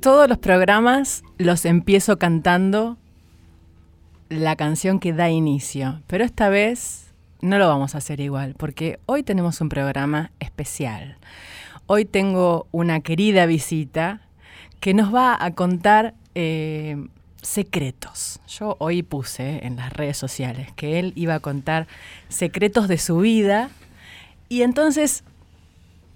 [0.00, 2.96] Todos los programas los empiezo cantando
[4.30, 7.12] la canción que da inicio, pero esta vez
[7.42, 11.18] no lo vamos a hacer igual, porque hoy tenemos un programa especial.
[11.84, 14.22] Hoy tengo una querida visita
[14.80, 16.96] que nos va a contar eh,
[17.42, 18.40] secretos.
[18.48, 21.86] Yo hoy puse en las redes sociales que él iba a contar
[22.30, 23.68] secretos de su vida
[24.48, 25.24] y entonces,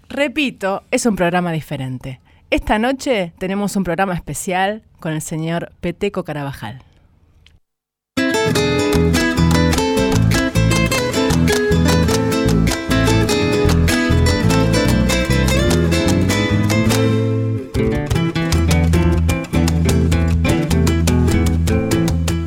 [0.08, 2.20] repito, es un programa diferente.
[2.50, 6.82] Esta noche tenemos un programa especial con el señor Peteco Carabajal.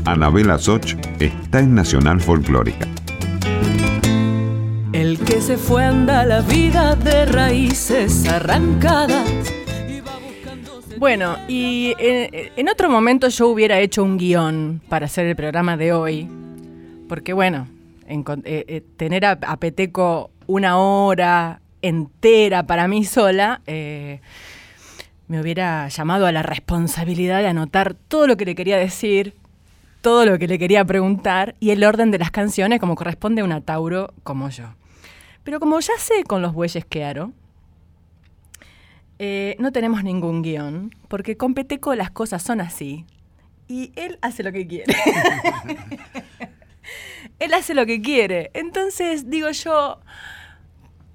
[0.06, 2.88] Anabela Soch está en Nacional Folclórica.
[4.94, 9.57] El que se fue anda la vida de raíces arrancadas.
[10.98, 15.78] Bueno, y eh, en, otro momento yo hubiera hecho un guion para hacer el programa
[15.78, 16.28] de hoy,
[17.08, 17.68] porque bueno,
[18.08, 26.32] eh, eh, tener a, Peteco una hora entera para mí sola, me hubiera llamado a
[26.32, 29.36] la responsabilidad de anotar todo lo que le quería decir,
[30.02, 33.46] todo lo que le quería preguntar y el orden de las canciones como corresponde a
[33.46, 34.74] una Tauro como yo.
[35.44, 37.34] Pero como ya sé con los bueyes que aro,
[39.20, 43.06] eh, no tenemos ningún guion, porque con Peteco las cosas son así.
[43.68, 44.94] Y él hace lo que quiere.
[47.40, 48.52] él hace lo que quiere.
[48.54, 50.00] Entonces digo yo,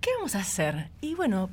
[0.01, 0.91] ¿qué vamos a hacer?
[1.01, 1.51] Y bueno,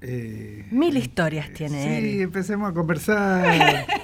[0.00, 2.04] eh, mil historias tiene él.
[2.04, 3.86] Sí, empecemos a conversar.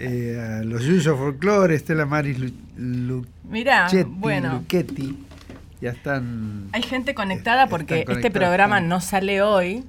[0.00, 2.38] Eh, a los Yuyos Folklore, Estela Maris
[2.76, 4.64] Lu Mirá, bueno.
[5.80, 6.68] Ya están.
[6.70, 9.82] Hay gente conectada porque este programa no sale hoy,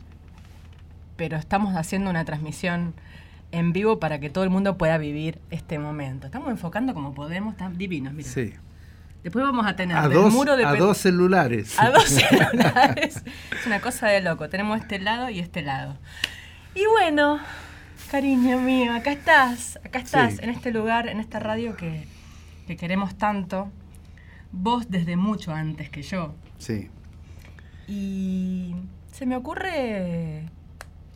[1.20, 2.94] pero estamos haciendo una transmisión
[3.52, 6.28] en vivo para que todo el mundo pueda vivir este momento.
[6.28, 8.30] Estamos enfocando como podemos, están divinos, mira.
[8.30, 8.54] Sí.
[9.22, 11.78] Después vamos a tener a dos, muro de a dos celulares.
[11.78, 13.22] A dos celulares.
[13.52, 14.48] es una cosa de loco.
[14.48, 15.98] Tenemos este lado y este lado.
[16.74, 17.42] Y bueno,
[18.10, 22.08] cariño mío, acá estás, acá estás, en este lugar, en esta radio que,
[22.66, 23.70] que queremos tanto
[24.54, 26.34] vos desde mucho antes que yo.
[26.60, 26.88] Sí.
[27.90, 28.74] Y
[29.12, 30.46] se me ocurre,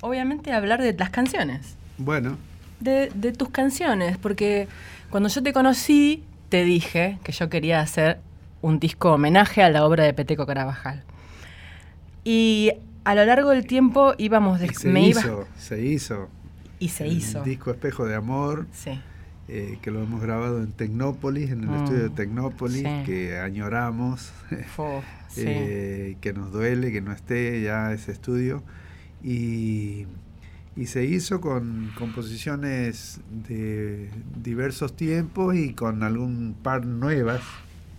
[0.03, 1.75] obviamente, hablar de las canciones.
[1.97, 2.37] Bueno.
[2.79, 4.67] De, tus canciones, porque
[5.09, 8.19] cuando yo te conocí, te dije que yo quería hacer
[8.61, 11.03] un disco homenaje a la obra de Peteco Carabajal.
[12.25, 12.73] Y
[13.05, 14.59] a lo largo del tiempo íbamos...
[14.59, 16.29] De, se hizo, se hizo.
[16.79, 17.43] Y se hizo.
[17.43, 18.67] disco Espejo de Amor.
[18.73, 18.99] Sí
[19.49, 24.31] eh, que lo hemos grabado en Tecnópolis, en el mm, estudio de Tecnópolis, que añoramos,
[25.37, 28.63] eh, que nos duele que no esté ya ese estudio.
[29.23, 30.05] Y,
[30.85, 34.09] se hizo con composiciones de
[34.41, 37.41] diversos tiempos y con algún par nuevas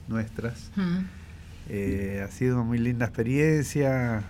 [0.08, 0.72] nuestras.
[0.74, 0.98] Mm.
[1.68, 4.24] Eh, ha sido una muy linda experiencia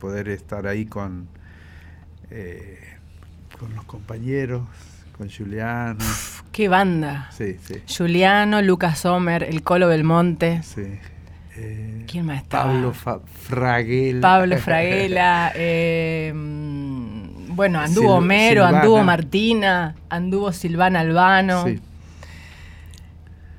[0.00, 1.28] poder estar ahí con,
[3.58, 4.62] con los compañeros
[5.18, 5.98] con Juliano.
[6.52, 7.28] ¡Qué banda!
[7.36, 7.82] Sí, sí.
[7.88, 10.62] Juliano, Lucas Sommer, El Colo Belmonte.
[10.62, 10.98] Sí.
[11.60, 12.62] Eh, ¿Quién más está?
[12.62, 14.20] Pablo Fraguela.
[14.20, 15.52] Pablo Fraguela.
[15.54, 21.64] Eh, bueno, anduvo Homero, anduvo Martina, anduvo Silvana Albano.
[21.66, 21.80] Sí.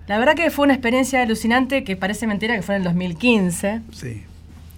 [0.08, 3.82] La verdad que fue una experiencia alucinante que parece mentira que fue en el 2015.
[3.92, 4.24] Sí.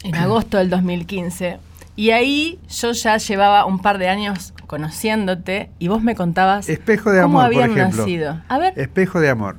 [0.04, 1.60] En agosto del 2015.
[1.96, 7.12] Y ahí yo ya llevaba un par de años conociéndote y vos me contabas Espejo
[7.12, 8.02] de cómo amor, habían por ejemplo.
[8.02, 8.42] nacido.
[8.48, 8.74] A ver.
[8.78, 9.58] Espejo de amor.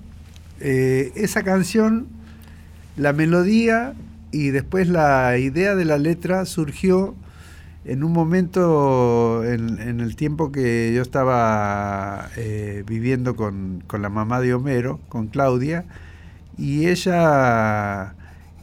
[0.61, 2.09] Eh, esa canción,
[2.97, 3.95] la melodía
[4.31, 7.15] y después la idea de la letra surgió
[7.85, 14.41] en un momento en, el tiempo que yo estaba eh, viviendo con, con, la mamá
[14.41, 15.85] de Homero, con Claudia,
[16.57, 18.15] y ella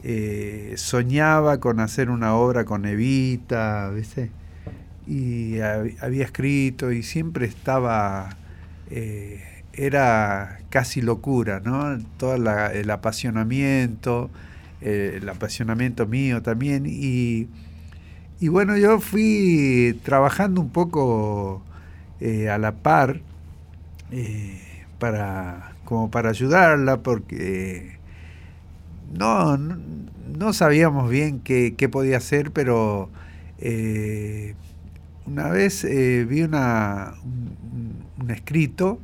[0.03, 4.31] eh, soñaba con hacer una obra con Evita, ¿viste?
[5.05, 8.37] Y había escrito y siempre estaba,
[8.91, 9.43] eh,
[9.85, 11.97] era casi locura, ¿no?
[12.17, 14.29] Todo el apasionamiento,
[14.81, 16.85] eh, el apasionamiento mío también.
[16.85, 17.47] Y,
[18.39, 21.63] y, bueno, yo fui trabajando un poco
[22.21, 23.21] a la par
[24.99, 27.97] para, como para ayudarla porque
[29.17, 33.09] no, no, sabíamos bien qué, podía hacer, pero
[33.57, 34.53] eh,
[35.25, 37.13] una vez eh, vi una,
[38.21, 38.99] un, escrito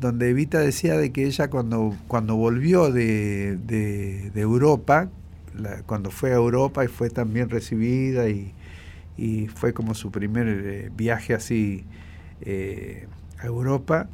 [0.00, 5.10] donde Evita decía de que ella cuando, cuando volvió de, de, Europa,
[5.86, 8.54] cuando fue a Europa y fue también recibida y,
[9.16, 11.84] y fue como su primer eh, viaje así
[12.42, 13.08] eh,
[13.40, 14.08] a Europa,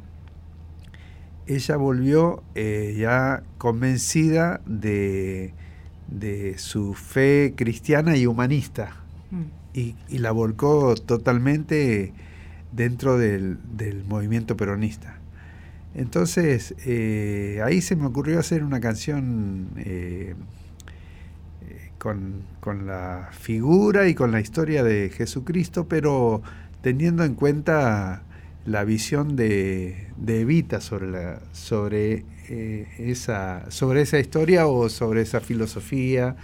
[1.45, 5.53] ella volvió eh, ya convencida de,
[6.07, 8.95] de, su fe cristiana y humanista
[9.29, 9.43] mm.
[9.77, 12.13] y, y, la volcó totalmente
[12.71, 15.19] dentro del, del movimiento peronista.
[15.95, 20.35] Entonces, eh, ahí se me ocurrió hacer una canción eh,
[21.97, 26.41] con, con, la figura y con la historia de Jesucristo, pero
[26.81, 28.23] teniendo en cuenta
[28.65, 35.39] la visión de, de Evita sobre, sobre, eh, esa, sobre esa historia o sobre esa
[35.39, 36.35] filosofía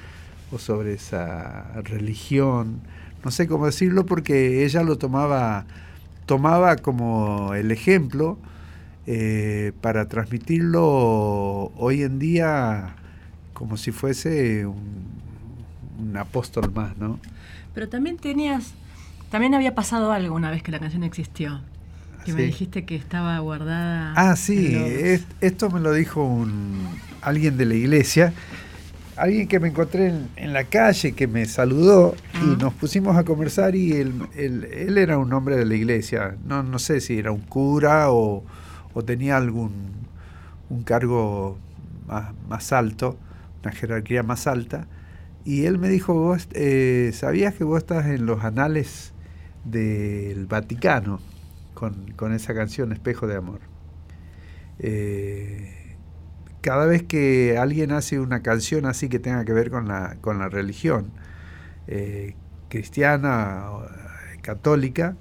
[0.52, 2.80] o sobre esa religión.
[3.26, 5.66] No sé cómo decirlo porque ella lo tomaba,
[6.26, 8.38] tomaba como el ejemplo
[9.08, 12.96] eh, para transmitirlo hoy en día
[13.54, 17.20] como si fuese un, apóstol más, ¿no?
[17.74, 18.74] Pero también tenías,
[19.30, 21.62] también había pasado algo una vez que la canción existió.
[22.26, 24.14] Que me dijiste que estaba guardada.
[24.16, 24.78] Ah, sí,
[25.42, 26.88] esto me lo dijo un,
[27.22, 28.34] alguien de la iglesia,
[29.16, 33.76] alguien que me encontré en, la calle, que me saludó y nos pusimos a conversar
[33.76, 37.42] y él, él, era un hombre de la iglesia, no, no sé si era un
[37.42, 38.44] cura o,
[38.94, 40.02] o tenía algún
[40.72, 41.58] un cargo
[42.48, 43.18] más, alto,
[43.62, 44.88] una jerarquía más alta,
[45.44, 49.14] y él me dijo, eh, sabías que vos estás en los anales
[49.66, 51.20] del Vaticano
[51.74, 53.60] con, esa canción Espejo de Amor.
[54.80, 55.98] Eh,
[56.62, 60.38] cada vez que alguien hace una canción así que tenga que ver con la, con
[60.40, 61.12] la religión,
[61.88, 62.36] eh,
[62.70, 63.66] cristiana,
[64.42, 65.16] católica,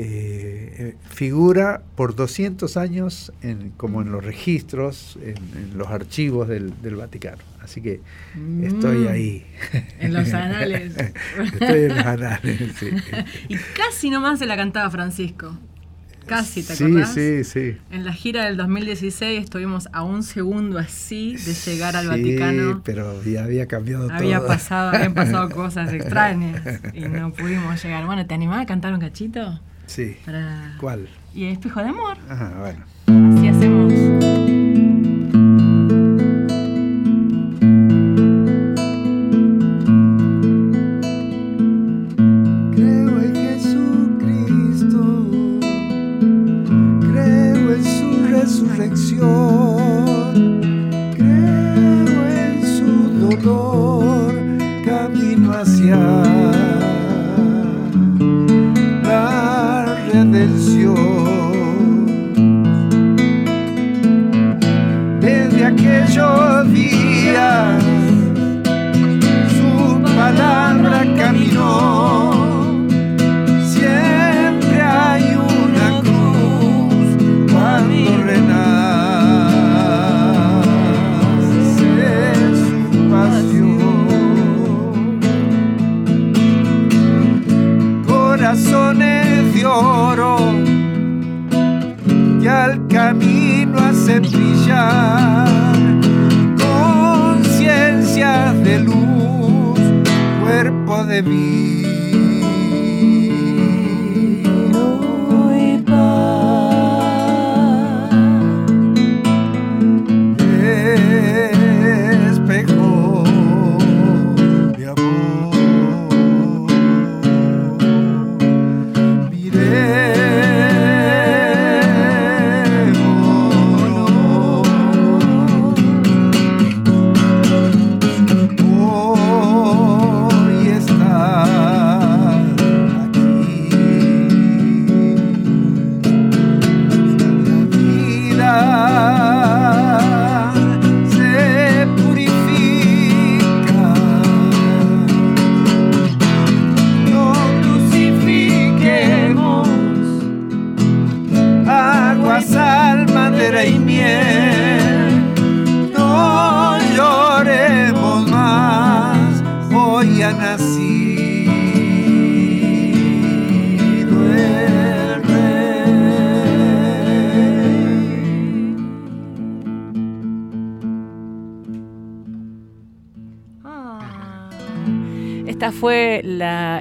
[0.00, 7.42] eh, figura por 200 años en, como en los registros, en, los archivos del, Vaticano.
[7.60, 8.00] Así que
[8.62, 9.08] estoy mm.
[9.08, 9.46] ahí.
[9.98, 10.94] En los anales.
[11.52, 12.90] estoy en los anales, sí.
[13.48, 15.58] Y casi nomás se la cantaba Francisco.
[16.26, 21.36] Casi, ¿te sí, Sí, sí, En la gira del 2016 estuvimos a un segundo así
[21.36, 22.74] de llegar al Vaticano.
[22.74, 24.46] Sí, pero ya había cambiado había todo.
[24.46, 26.62] Pasado, habían pasado cosas extrañas
[26.92, 28.06] y no pudimos llegar.
[28.06, 29.58] Bueno, ¿te animás a cantar un cachito?
[29.88, 30.16] Sí.
[30.78, 31.08] ¿Cuál?
[31.34, 32.18] Y Espejo de Amor.
[32.28, 33.17] Ajá, bueno.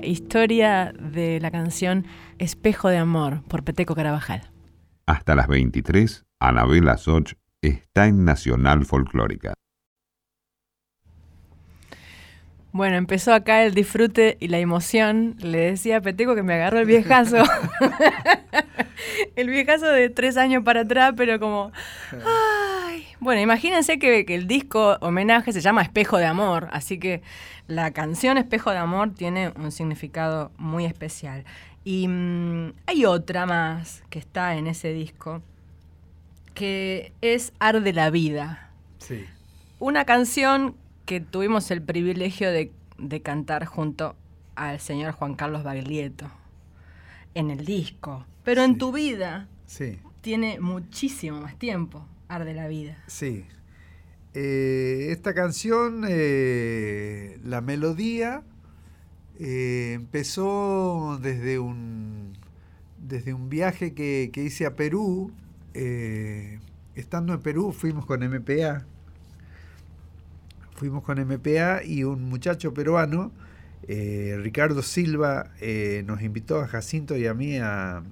[0.04, 2.06] Historia de la canción
[2.40, 4.42] Espejo de Amor por Peteco Carabajal.
[5.06, 9.54] Hasta las 23, Anabela Soch está en Nacional Folclórica.
[12.72, 15.36] Bueno, empezó acá el disfrute y la emoción.
[15.40, 17.38] Le decía a Peteco que me agarró el viejazo.
[19.36, 21.72] el viejazo de tres años para atrás, pero como...
[22.12, 23.08] Ay.
[23.20, 27.24] Bueno, imagínense que, que el disco homenaje se llama Espejo de Amor, así que
[27.68, 31.44] la canción Espejo de Amor tiene un significado muy especial.
[31.84, 35.42] Y mm, hay otra más que está en ese disco,
[36.54, 38.72] que es Arde la Vida.
[39.00, 39.26] Sí.
[39.80, 44.16] Una canción que tuvimos el privilegio de, de cantar junto
[44.56, 46.30] al señor Juan Carlos Baglietto
[47.36, 48.26] en el disco.
[48.44, 52.98] Pero en tu vida Sí, tiene muchísimo más tiempo, Arde la Vida.
[53.08, 53.46] sí.
[54.40, 58.44] Eh, esta canción, eh, la melodía,
[59.40, 62.34] eh, empezó desde un,
[63.00, 65.32] desde un viaje que, que hice a Perú.
[66.94, 68.86] Estando en Perú fuimos con MPA.
[70.76, 73.32] Fuimos con MPA y un muchacho peruano,
[73.88, 75.50] Ricardo Silva,
[76.06, 78.04] nos invitó a Jacinto y a mí a,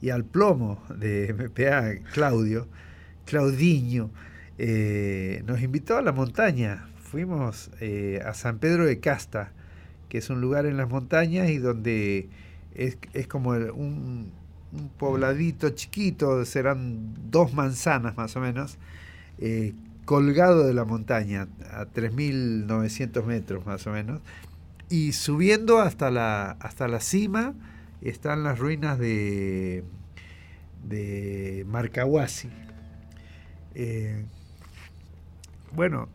[0.00, 2.66] y al plomo de MPA, Claudio,
[3.26, 4.10] Claudiño,
[4.62, 6.86] eh, nos invitó a la montaña.
[7.02, 9.52] Fuimos eh, a San Pedro de Casta,
[10.10, 12.28] que es un lugar en las montañas y donde
[12.74, 14.30] es, es como un,
[14.72, 18.76] un pobladito chiquito, serán dos manzanas más o menos,
[19.38, 19.72] eh,
[20.04, 24.20] colgado de la montaña, a 3.900 metros más o menos,
[24.90, 27.54] y subiendo hasta la, hasta la cima
[28.02, 29.84] están las ruinas de,
[30.86, 32.50] de Marcahuasi.
[35.74, 36.08] Bueno,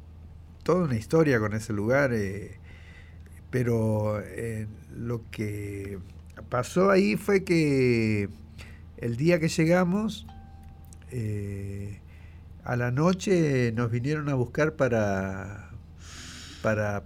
[0.63, 2.57] toda una historia con ese lugar, eh,
[3.49, 5.99] pero eh, lo que
[6.49, 8.29] pasó ahí fue que
[8.97, 10.25] el día que llegamos,
[11.11, 11.99] eh,
[12.63, 15.69] a la noche nos vinieron a buscar para,
[16.61, 17.03] para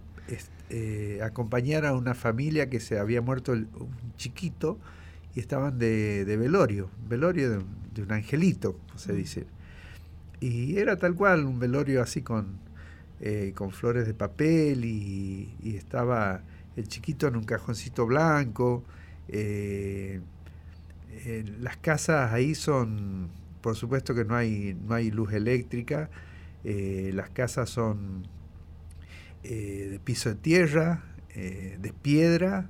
[0.69, 4.77] eh, acompañar a una familia que se había muerto el- un chiquito
[5.35, 7.59] y estaban de, de velorio, velorio de,
[7.93, 9.45] de un angelito, se dice.
[10.39, 12.59] Y era tal cual, un velorio así con,
[13.21, 16.41] eh, con flores de papel y, estaba
[16.75, 18.83] el chiquito en un cajoncito blanco.
[19.27, 20.21] eh,
[21.11, 23.29] eh, las casas ahí son,
[23.61, 26.09] por supuesto que no hay, no hay luz eléctrica,
[26.63, 28.27] las casas son
[29.43, 31.03] de piso de tierra,
[31.35, 32.69] de piedra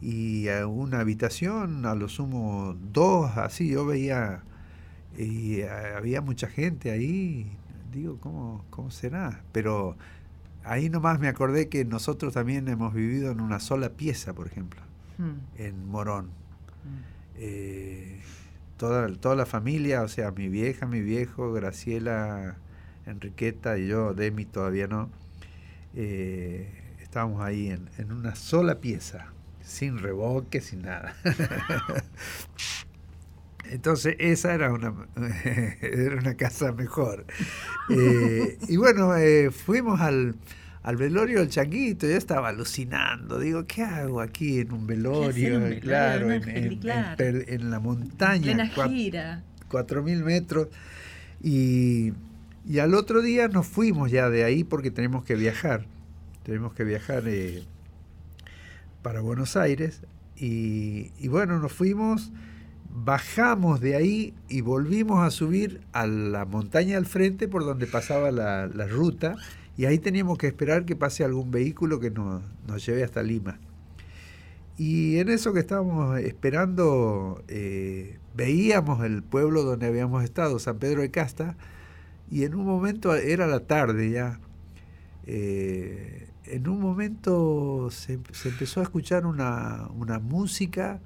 [0.00, 4.42] y a una habitación, a lo sumo dos, así yo veía
[5.16, 7.46] y eh, había mucha gente ahí,
[7.92, 9.42] digo, ¿cómo, ¿cómo será?
[9.52, 9.96] Pero
[10.64, 14.80] ahí nomás me acordé que nosotros también hemos vivido en una sola pieza, por ejemplo,
[15.18, 15.32] Mm,
[15.62, 16.26] en Morón.
[16.26, 17.16] mm.
[17.38, 18.20] Eh,
[18.76, 22.56] toda, toda la familia, o sea, mi vieja, mi viejo, Graciela,
[23.06, 25.08] Enriqueta y yo, Demi todavía no,
[25.94, 26.68] eh,
[27.00, 29.28] estábamos ahí en, en una sola pieza,
[29.62, 31.14] sin revoque, sin nada.
[33.70, 34.94] Entonces esa era una,
[35.82, 37.24] era una casa mejor.
[37.90, 40.34] Eh, y bueno, eh, fuimos al,
[40.82, 45.56] al velorio del Changuito, yo estaba alucinando, digo, ¿qué hago aquí en un velorio?
[45.56, 49.42] un velorio claro, en, en- en en la montaña, cua- gira.
[49.70, 50.68] 4.000 metros.
[51.42, 52.12] Y,
[52.68, 55.84] y al otro día nos fuimos ya de ahí porque tenemos que viajar.
[56.44, 57.64] Tenemos que viajar eh,
[59.02, 60.02] para Buenos Aires.
[60.36, 62.30] Y, y bueno, nos fuimos,
[63.04, 68.30] bajamos de ahí y volvimos a subir a la montaña al frente por donde pasaba
[68.30, 69.36] la, la ruta.
[69.76, 73.58] Y ahí teníamos que esperar que pase algún vehículo que nos, nos lleve hasta Lima.
[74.78, 81.00] Y en eso que estábamos esperando, eh, veíamos el pueblo donde habíamos estado, San Pedro
[81.00, 81.56] de Casta,
[82.30, 84.38] y en un momento, era la tarde ya,
[85.26, 91.00] eh, en un momento se, se empezó a escuchar una, una música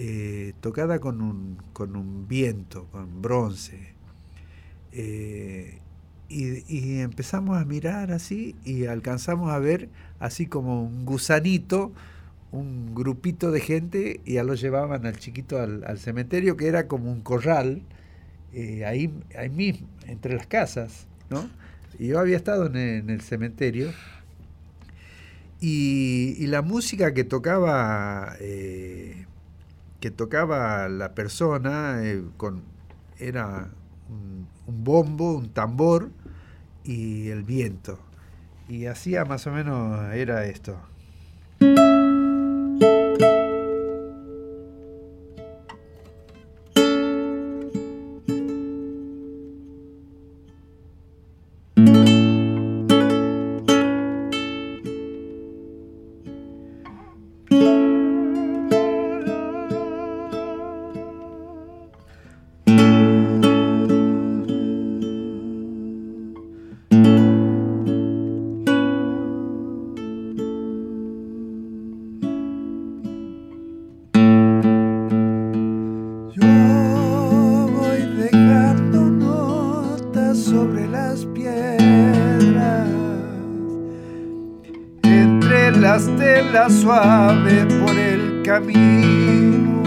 [0.00, 3.94] eh, tocada con un, con un viento, con bronce.
[4.92, 5.80] Eh,
[6.28, 9.88] y, y empezamos a mirar así y alcanzamos a ver
[10.20, 11.92] así como un gusanito,
[12.52, 17.10] un grupito de gente y ya lo llevaban al chiquito al, cementerio que era como
[17.10, 17.82] un corral
[18.52, 21.50] eh, ahí, ahí mismo, entre las casas, ¿no?
[21.98, 23.90] Y yo había estado en el, en el cementerio
[25.60, 29.26] y, y la música que tocaba eh,
[30.00, 32.62] que tocaba la persona eh, con
[33.18, 33.70] era
[34.08, 36.10] un, un bombo, un tambor
[36.84, 37.98] y el viento.
[38.68, 40.78] Y hacía más o menos era esto.
[86.78, 89.82] Olas suaves por el camino.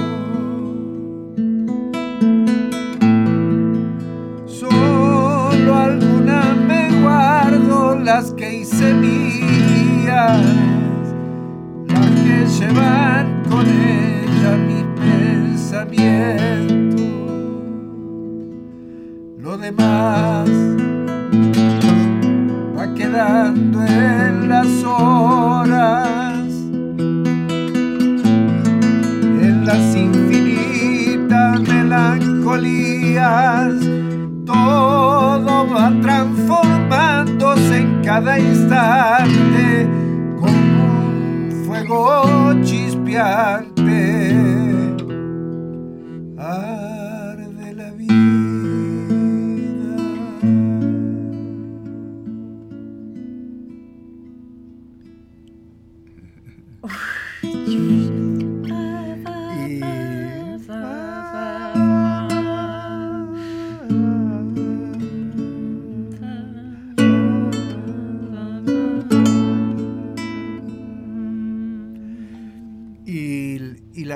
[4.45, 10.41] Solo algunas me guardo las que hice mías,
[11.87, 17.01] las que llevan con ella mis pensamientos.
[19.37, 20.70] Lo demás
[34.45, 39.87] Todo va transformándose en cada instante
[40.39, 44.30] como un fuego chispeante.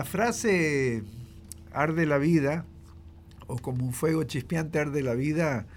[0.05, 1.03] Frase
[1.73, 2.65] arde la vida,
[3.47, 5.67] o como un fuego chispeante arde la vida,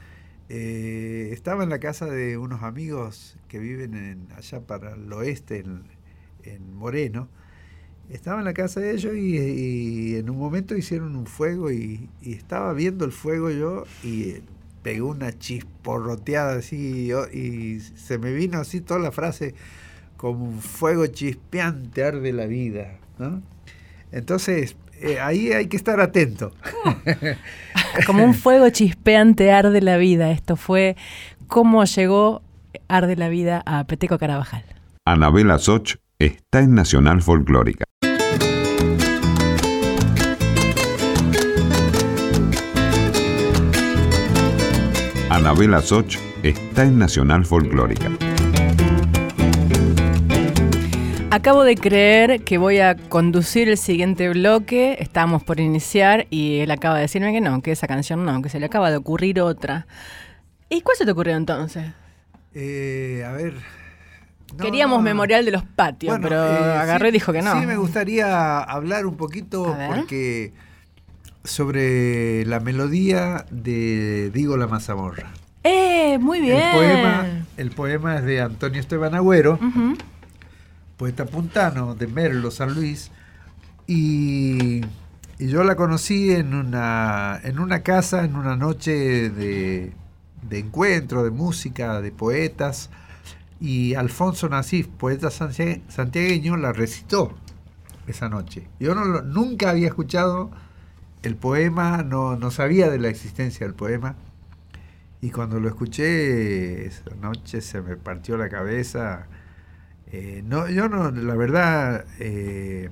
[0.49, 5.59] eh, estaba en la casa de unos amigos que viven en- allá para el oeste,
[5.61, 5.83] en,
[6.45, 7.29] en Moreno.
[8.11, 12.09] Estaba en la casa de ellos y, y en un momento hicieron un fuego y,
[12.23, 14.43] estaba viendo el fuego yo y eh,
[14.83, 19.55] pegó una chisporroteada así yo- y se me vino así toda la frase
[20.17, 22.99] como un fuego chispeante arde la vida.
[24.13, 26.53] Entonces, eh, ahí hay que estar atento.
[28.07, 30.31] Como un fuego chispeante arde la vida.
[30.31, 30.97] Esto fue
[31.47, 32.43] cómo llegó
[32.89, 34.65] Arde la vida a Peteco Carabajal.
[35.05, 37.85] Anabela Soch está en Nacional Folclórica.
[45.31, 48.11] Anabela Soch está en Nacional Folclórica.
[51.39, 54.97] Acabo de creer que voy a conducir el siguiente bloque.
[54.99, 58.49] Estamos por iniciar y él acaba de decirme que no, que esa canción no, que
[58.49, 59.87] se le acaba de ocurrir otra.
[60.69, 61.93] ¿Y cuál se te ocurrió entonces?
[62.55, 63.55] Eh, a ver.
[64.57, 65.03] no, Queríamos no.
[65.05, 67.61] memorial de los patios, Bueno, pero eh, agarré sí, y dijo que no.
[67.61, 70.53] Sí, me gustaría hablar un poquito porque
[71.45, 75.31] sobre la melodía de Digo la mazamorra.
[75.63, 76.19] ¡Eh!
[76.21, 76.57] Muy bien.
[76.59, 79.95] El poema, el poema es de Antonio Esteban Agüero, Ujú.
[80.99, 83.11] Poeta puntano de Merlo, San Luis,
[83.87, 84.83] y,
[85.39, 89.93] yo la conocí en una, en una casa, en una noche de,
[90.43, 92.91] de encuentro, de música, de poetas,
[93.61, 97.33] y Alfonso Nasif, poeta santia- santiagueño, la recitó
[98.09, 98.69] esa noche.
[98.81, 100.51] Yo no nunca había escuchado
[101.23, 104.17] el poema, no, no sabía de la existencia del poema,
[105.21, 109.27] y cuando lo escuché esa noche se me partió la cabeza.
[110.13, 112.89] Eh, no, yo no, la verdad, eh,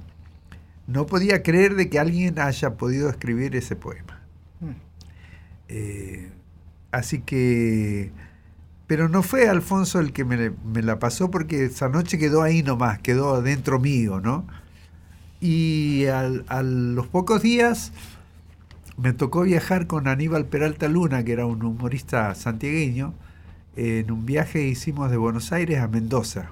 [0.86, 4.20] no podía creer de que alguien haya podido escribir ese poema.
[5.68, 6.28] Eh,
[6.92, 8.12] así que,
[8.86, 12.62] pero no fue Alfonso el que me, me la pasó porque esa noche quedó ahí
[12.62, 14.46] nomás, quedó dentro mío, ¿no?
[15.40, 17.92] Y al- a los pocos días
[18.96, 23.12] me tocó viajar con Aníbal Peralta Luna, que era un humorista santiagueño.
[23.76, 26.50] En un viaje hicimos de Buenos Aires a Mendoza.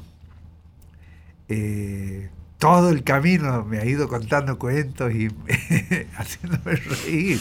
[1.48, 5.28] Eh, todo el camino me ha ido contando cuentos y
[6.16, 7.40] haciéndome reír.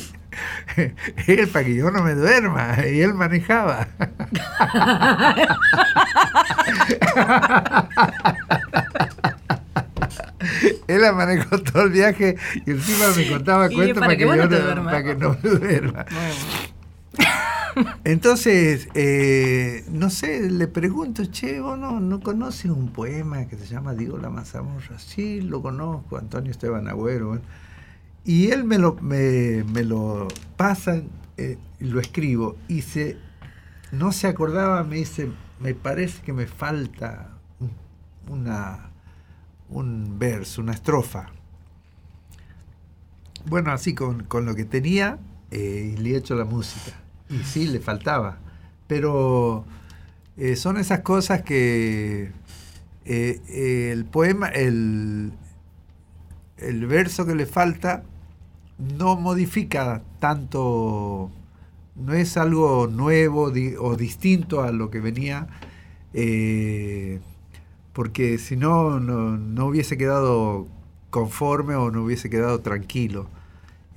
[1.28, 3.88] Él para que yo no me duerma, y él manejaba.
[10.88, 12.36] Él la manejó todo el viaje
[12.66, 14.36] y encima me contaba cuentos para para, que yo
[14.76, 16.06] no para que no me duerma.
[18.04, 23.66] Entonces, eh, no sé, le pregunto, che, vos no, no conoces un poema que se
[23.68, 25.00] llama Digo la mazamorra.
[25.00, 27.40] Sí, lo conozco, Antonio Esteban Agüero.
[28.26, 29.84] Y él me lo, me, me
[30.58, 31.02] pasa,
[31.38, 33.18] eh, lo escribo, y se,
[33.92, 37.30] no se acordaba, me dice, me parece que me falta
[39.70, 41.30] un- verso, una estrofa.
[43.46, 45.20] Bueno, así con, lo que tenía,
[45.52, 47.03] eh, le he hecho la música.
[47.34, 48.38] Y sí, le faltaba.
[48.88, 49.66] Pero
[50.38, 52.32] eh, son esas cosas que
[53.06, 55.34] eh, el poema, el,
[56.58, 58.04] el verso que le falta,
[58.78, 61.32] no modifica tanto,
[61.96, 65.48] no es algo nuevo o distinto a lo que venía,
[66.14, 67.20] eh,
[67.94, 70.68] porque si no, no, hubiese quedado
[71.10, 73.28] conforme o no hubiese quedado tranquilo.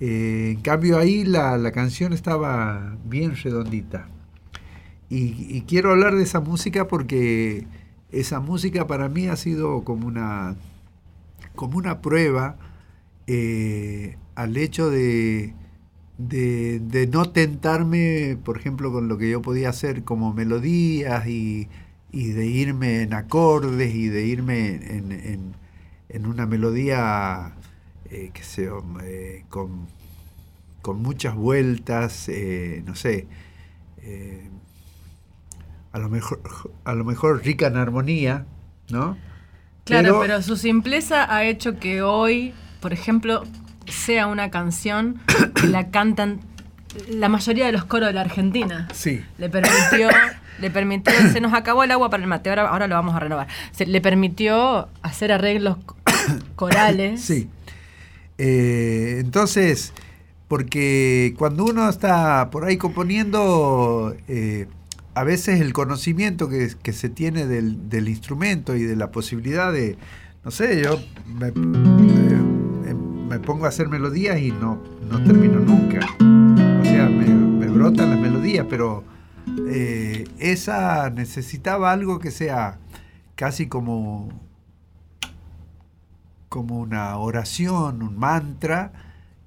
[0.01, 4.09] Eh, en cambio ahí la, canción estaba bien redondita.
[5.09, 7.67] Y, quiero hablar de esa música porque
[8.11, 10.57] esa música para mí ha sido como una,
[11.55, 12.57] como una prueba
[13.29, 15.55] eh, al hecho de,
[16.19, 21.69] de, no tentarme, por ejemplo, con lo que yo podía hacer como melodías y,
[22.13, 25.55] de irme en acordes y de irme en,
[26.09, 27.53] en, una melodía
[28.11, 29.87] eh, que sea, eh, con,
[30.83, 33.27] con, muchas vueltas, eh, no sé,
[35.93, 36.41] a, lo mejor,
[36.85, 38.47] a lo mejor rica en armonía,
[38.91, 39.17] ¿no?
[39.85, 43.45] Claro, pero su simpleza ha hecho que hoy, por ejemplo,
[43.87, 45.21] sea una canción
[45.55, 46.41] que la cantan
[47.09, 48.89] la mayoría de los coros de la Argentina.
[48.93, 49.25] Sí.
[49.39, 50.09] Le permitió,
[50.61, 53.49] le permitió, se nos acabó el agua para el mate, ahora, lo vamos a renovar.
[53.73, 55.79] Se, le permitió hacer arreglos
[56.57, 57.21] corales.
[57.21, 57.49] Sí.
[58.39, 59.93] Eh, entonces,
[60.49, 64.67] porque cuando uno está por ahí componiendo, eh,
[65.15, 69.97] a veces el conocimiento que, se tiene del, instrumento y de la posibilidad de,
[70.45, 71.01] no sé, yo
[71.39, 71.53] me,
[73.41, 76.01] pongo a hacer melodías y no, no termino nunca.
[76.21, 79.05] O sea, me, brotan las melodías, pero
[79.69, 82.79] eh, esa necesitaba algo que sea
[83.35, 84.29] casi como,
[86.49, 88.93] como una oración, un mantra,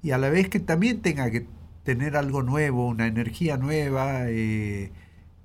[0.02, 1.46] y a la vez que también tenga que
[1.84, 4.92] tener algo nuevo, una energía nueva, eh,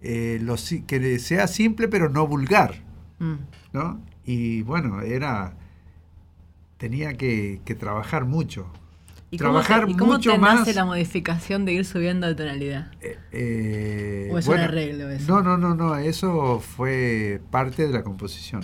[0.02, 0.46] eh,
[0.88, 2.76] que sea simple pero no vulgar.
[3.20, 3.36] Mm.
[3.74, 4.02] ¿no?
[4.26, 5.56] Y bueno, era
[6.78, 8.68] tenía que, trabajar mucho.
[9.32, 12.92] ¿Y trabajar cómo, te, cómo mucho nace la modificación de ir subiendo de tonalidad?
[13.02, 15.28] Eh, eh, ¿O es un arreglo eso?
[15.28, 18.62] No, no, no, no, eso fue parte de la composición.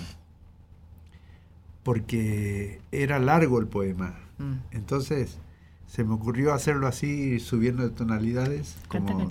[1.83, 4.15] Porque era largo el poema.
[4.37, 4.53] Mm.
[4.71, 5.39] Entonces
[5.87, 8.77] se me ocurrió hacerlo así, subiendo de tonalidades.
[8.87, 9.29] Como,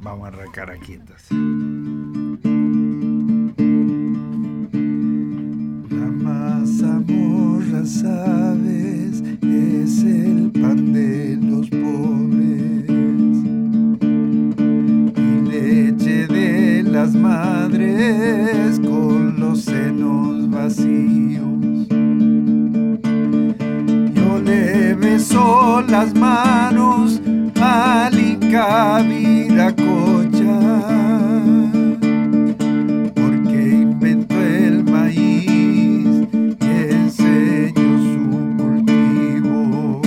[0.00, 1.28] vamos a arrancar aquí entonces.
[7.86, 12.88] sabes, es el pan de los pobres
[15.16, 18.51] y leche de las madres
[25.92, 27.20] las manos
[27.60, 30.58] Malika Viracocha.
[33.14, 36.26] Porque inventó el maíz
[36.60, 38.24] y enseñó su
[38.56, 40.00] cultivo.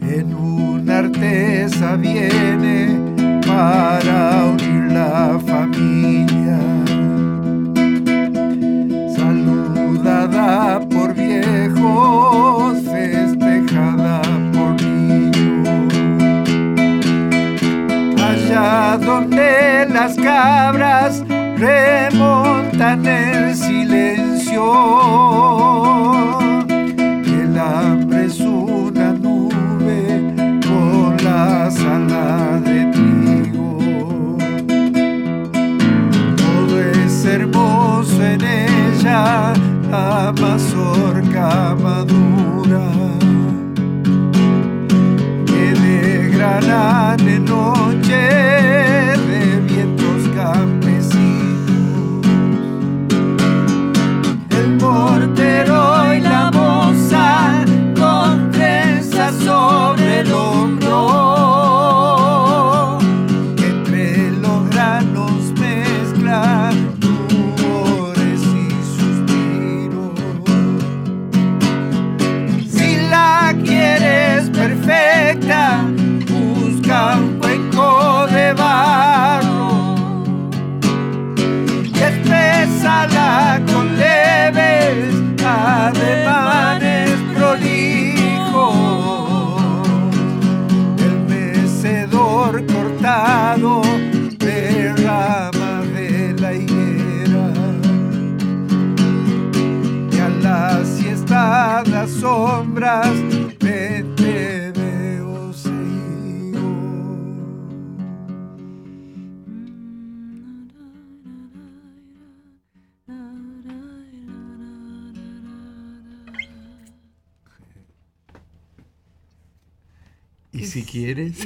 [0.00, 2.33] En un arte sabía
[40.24, 40.63] capaz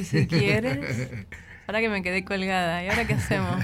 [0.09, 1.27] si quieres?
[1.67, 3.63] Ahora que me quedé colgada, ¿y ahora qué hacemos?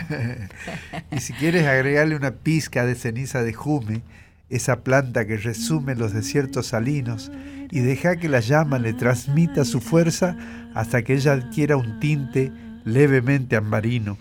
[1.11, 4.03] y si quieres agregarle una pizca de ceniza de jume,
[4.51, 7.33] esa planta que resume los desiertos salinos,
[7.71, 10.37] y deja que la llama le transmita su fuerza
[10.75, 12.53] hasta que ella adquiera un tinte
[12.85, 14.19] levemente ambarino.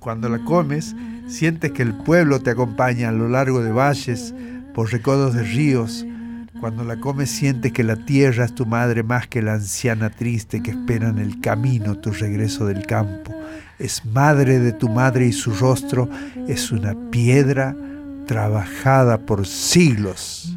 [0.00, 0.96] Cuando la comes,
[1.28, 4.34] sientes que el pueblo te acompaña a lo largo de valles,
[4.74, 6.06] por recodos de ríos.
[6.60, 10.62] Cuando la comes, sientes que la tierra es tu madre más que la anciana triste
[10.62, 13.34] que espera en el camino tu regreso del campo.
[13.78, 16.10] Es madre de tu madre y su rostro
[16.48, 17.74] es una piedra
[18.26, 20.54] trabajada por siglos.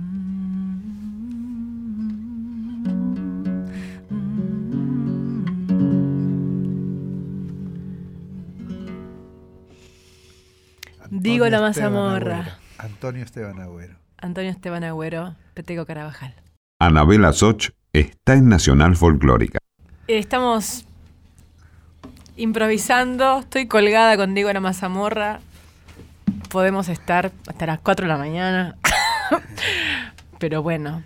[11.09, 12.59] Digo la mazamorra.
[12.77, 14.02] Antonio Esteban Agüero.
[14.23, 16.33] Antonio Esteban Agüero, Peteco Carabajal.
[16.79, 19.59] Anabela Soch está en Nacional Folclórica.
[20.07, 20.85] Estamos
[22.37, 25.41] improvisando, estoy colgada con Diego la mazamorra.
[26.49, 28.77] Podemos estar hasta las 4 de la mañana.
[30.39, 31.03] Pero bueno.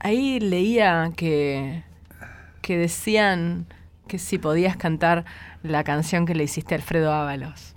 [0.00, 1.84] Ahí leía que,
[2.62, 3.66] que decían
[4.08, 5.26] que si podías cantar
[5.62, 7.71] la canción que le hiciste a Alfredo Ábalos.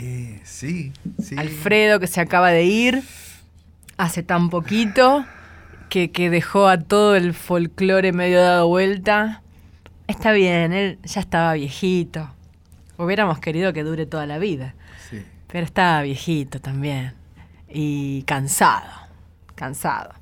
[0.00, 1.34] Eh, sí, sí.
[1.36, 3.02] Alfredo que se acaba de ir
[3.96, 5.24] hace tan poquito,
[5.88, 9.42] que, que dejó a todo el folclore medio dado vuelta.
[10.06, 12.30] Está bien, él ya estaba viejito.
[12.96, 14.76] Hubiéramos querido que dure toda la vida.
[15.10, 15.24] Sí.
[15.48, 17.14] Pero estaba viejito también.
[17.68, 18.88] Y cansado.
[19.56, 20.14] Cansado.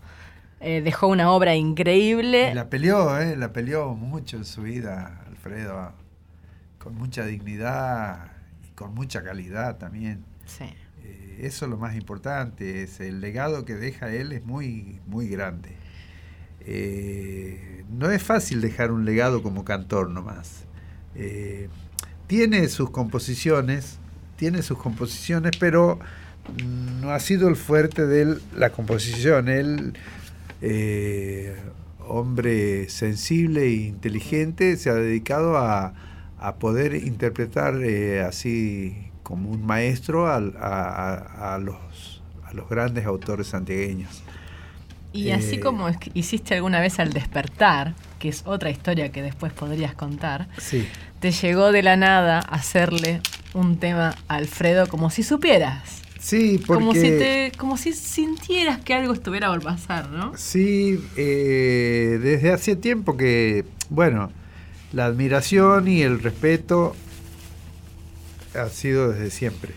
[0.60, 2.50] Eh, dejó una obra increíble.
[2.50, 3.36] Y la peleó, ¿eh?
[3.36, 5.92] La peleó mucho en su vida, Alfredo.
[6.78, 8.35] Con mucha dignidad
[8.76, 10.24] con mucha calidad también.
[10.44, 10.64] Sí.
[11.02, 12.84] Eh, eso es lo más importante.
[12.84, 15.70] Es el legado que deja él es muy, muy grande.
[16.60, 20.64] Eh, no es fácil dejar un legado como cantor nomás.
[21.14, 21.68] Eh,
[22.26, 23.98] tiene sus composiciones,
[24.36, 26.00] tiene sus composiciones, pero
[27.00, 29.48] no ha sido el fuerte de él la composición.
[29.48, 29.94] Él,
[30.60, 31.56] eh,
[32.00, 35.94] hombre sensible e inteligente, se ha dedicado a,
[36.38, 43.06] a poder interpretar eh, así como un maestro a, a, a, los, a los grandes
[43.06, 44.24] autores santiagueños.
[45.12, 49.52] Y así Eh, como hiciste alguna vez al despertar, que es otra historia que después
[49.52, 53.22] podrías contar, Sí, te llegó de la nada hacerle
[53.54, 56.04] un tema a Alfredo como si supieras.
[56.18, 56.84] sí, porque...
[56.84, 60.36] Como si te, como si sintieras que algo estuviera por pasar, ¿no?
[60.36, 64.30] Sí, eh, desde hace tiempo que, bueno,
[64.92, 66.94] la admiración y el respeto
[68.58, 69.72] ha sido desde siempre.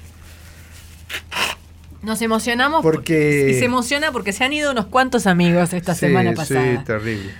[2.01, 6.01] Nos emocionamos Porque- y se emociona porque se han ido unos cuantos amigos esta Sí,
[6.01, 6.77] semana pasada.
[6.79, 7.31] Sí, terrible.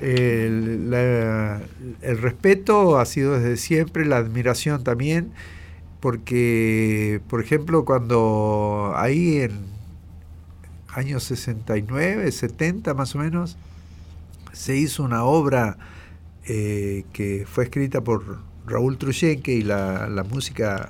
[0.00, 1.60] El, la-
[2.02, 5.32] el respeto ha sido desde siempre, la admiración también,
[5.98, 9.50] porque, por ejemplo, cuando ahí en
[10.94, 13.56] años 69, 70 más o menos,
[14.52, 15.76] se hizo una obra
[16.48, 20.88] eh, que fue escrita por Raúl Truyenque y la, música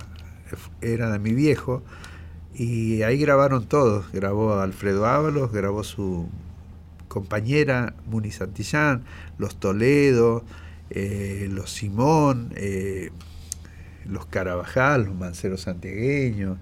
[0.81, 1.83] era de mi viejo,
[2.55, 6.29] y ahí grabaron todos, grabó Alfredo Ábalos, grabó su
[7.09, 9.03] compañera Muni Santillán,
[9.37, 10.45] los Toledo,
[10.91, 13.11] eh, los Simón, eh,
[14.07, 16.59] los Carabajal, los Manceros santiagueños.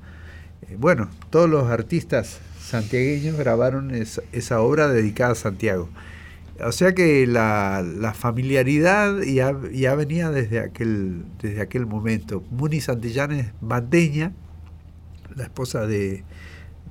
[0.79, 5.91] Bueno, todos los artistas santiagueños grabaron esa obra dedicada a Santiago.
[6.65, 12.43] O sea que la, la familiaridad ya, ya venía desde aquel, desde aquel momento.
[12.51, 14.33] Muni Santillán es bandeña,
[15.35, 16.25] la esposa de,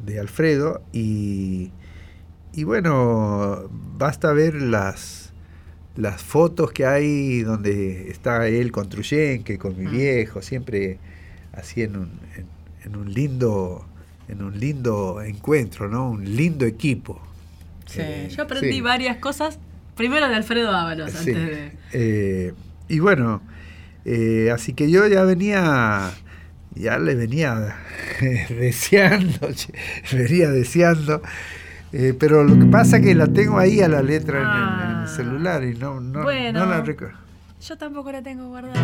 [0.06, 1.72] de Alfredo, y,
[2.54, 5.34] y bueno, basta ver las,
[5.96, 9.92] las fotos que hay donde está él con Truyenque, con mi Mm.
[9.92, 11.00] viejo, siempre
[11.54, 12.46] así en un, en,
[12.84, 13.86] en un lindo
[14.28, 16.10] en un lindo encuentro, ¿no?
[16.10, 17.22] Un lindo equipo.
[17.86, 18.82] Sí, Eh, yo aprendí sí.
[18.82, 19.60] varias cosas.
[19.96, 21.18] Primero de Alfredo Ábalos, Sí.
[21.30, 21.72] antes de.
[21.94, 22.54] Eh,
[22.90, 23.42] y bueno,
[24.06, 26.12] eh, así que yo ya venía,
[26.76, 27.78] ya le venía
[28.50, 29.50] deseando,
[30.12, 31.22] venía deseando,
[31.94, 34.98] eh, pero lo que pasa que la tengo ahí a la letra en el- en,
[34.98, 35.08] el, Ah.
[35.08, 36.60] celular y no, no, Bueno.
[36.60, 37.18] no la recuerdo.
[37.68, 38.76] Yo tampoco la tengo guardada.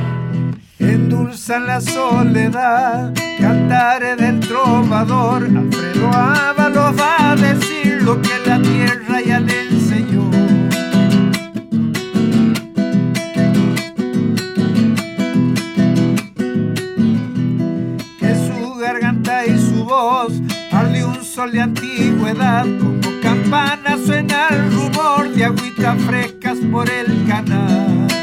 [0.79, 5.43] Endulzan la soledad, cantares del trovador.
[5.43, 10.31] Alfredo Ábalos va a decir lo que la tierra ya le enseñó.
[18.17, 20.33] Que su garganta y su voz
[20.71, 26.89] arde un sol de antigüedad, como campana suena el rumor de agüita fresca salamancas por
[26.89, 28.20] el canal.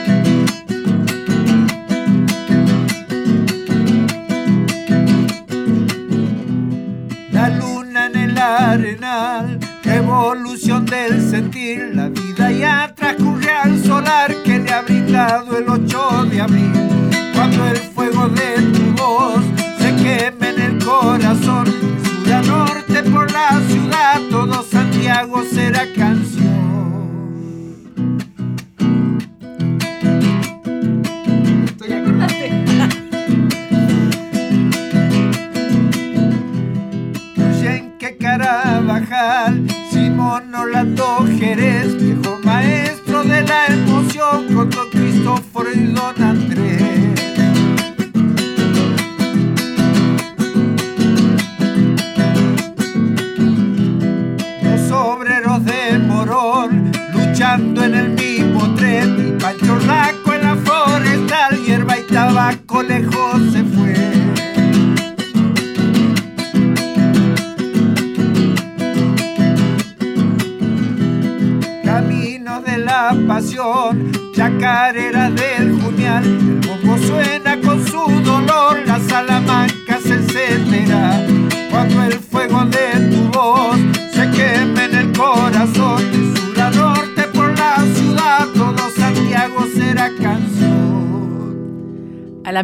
[8.69, 15.69] Arenal, evolución del sentir, la vida ya transcurre al solar que le ha brindado el
[15.69, 16.73] 8 de abril.
[17.35, 19.43] Cuando el fuego de tu voz
[19.79, 26.58] se queme en el corazón, sur a norte por la ciudad, todo Santiago será canción.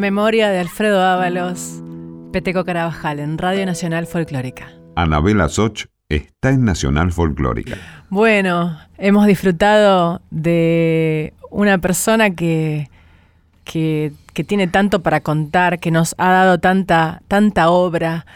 [0.05, 1.81] Memoria de Alfredo Ábalos,
[2.31, 4.69] Peteco Carabajal, en Radio Nacional Folclórica.
[4.97, 7.79] Anabela Soch está en Nacional Folclórica.
[8.11, 12.91] Bueno, hemos disfrutado de una persona que,
[13.65, 18.27] que, que tiene tanto para contar, que nos ha dado tanta, tanta obra,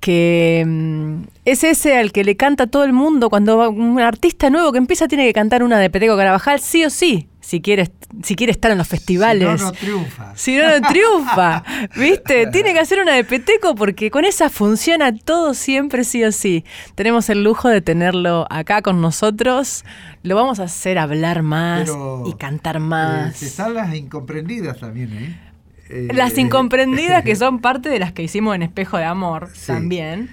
[0.00, 4.48] que mm, es ese al que le canta todo el mundo cuando va un artista
[4.48, 7.92] nuevo que empieza tiene que cantar una de Peteco Carabajal, sí o sí, si quiere,
[8.24, 9.60] si quiere estar en los festivales.
[9.60, 10.32] Si no, no triunfa.
[10.34, 11.62] Si no, no triunfa.
[11.94, 12.46] ¿Viste?
[12.52, 16.64] Tiene que hacer una de Peteco porque con esa funciona todo siempre sí o sí.
[16.96, 19.84] Tenemos el lujo de tenerlo acá con nosotros.
[20.24, 23.40] Lo vamos a hacer hablar más Pero, y cantar Eh, más.
[23.44, 25.40] están las incomprendidas también, ¿eh?
[25.88, 29.68] Eh, Las incomprendidas que son parte de las que hicimos en Espejo de Amor Sí.
[29.68, 30.30] también.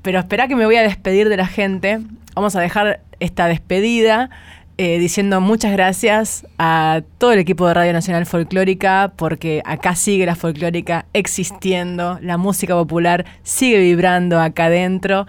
[0.00, 2.00] Pero espera que me voy a despedir de la gente.
[2.34, 4.30] Vamos a dejar esta despedida
[4.78, 10.26] eh, diciendo muchas gracias a todo el equipo de Radio Nacional Folclórica porque acá sigue
[10.26, 15.26] la folclórica existiendo, la música popular sigue vibrando acá adentro.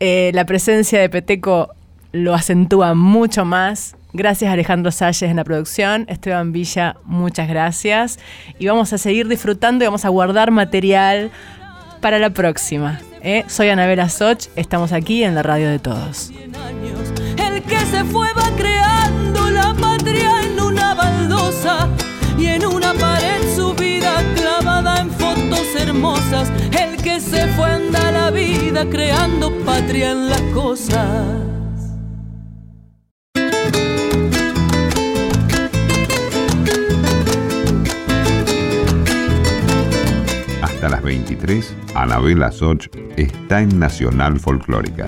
[0.00, 1.74] Eh, la presencia de Peteco
[2.12, 3.94] lo acentúa mucho más.
[4.14, 6.06] Gracias a Alejandro Salles en la producción.
[6.08, 8.18] Esteban Villa, muchas gracias.
[8.58, 11.30] Y vamos a seguir disfrutando y vamos a guardar material
[12.00, 13.00] para la próxima.
[13.22, 13.44] ¿eh?
[13.48, 16.32] Soy Anabela Soch, estamos aquí en la radio de todos.
[17.66, 21.88] Que se fue va creando la patria en una baldosa
[22.38, 26.50] y en una pared su vida clavada en fotos hermosas.
[26.72, 31.42] El que se fue anda la vida creando patria en las cosas.
[40.62, 45.06] Hasta las 23, Anabela Soch está en Nacional Folclórica.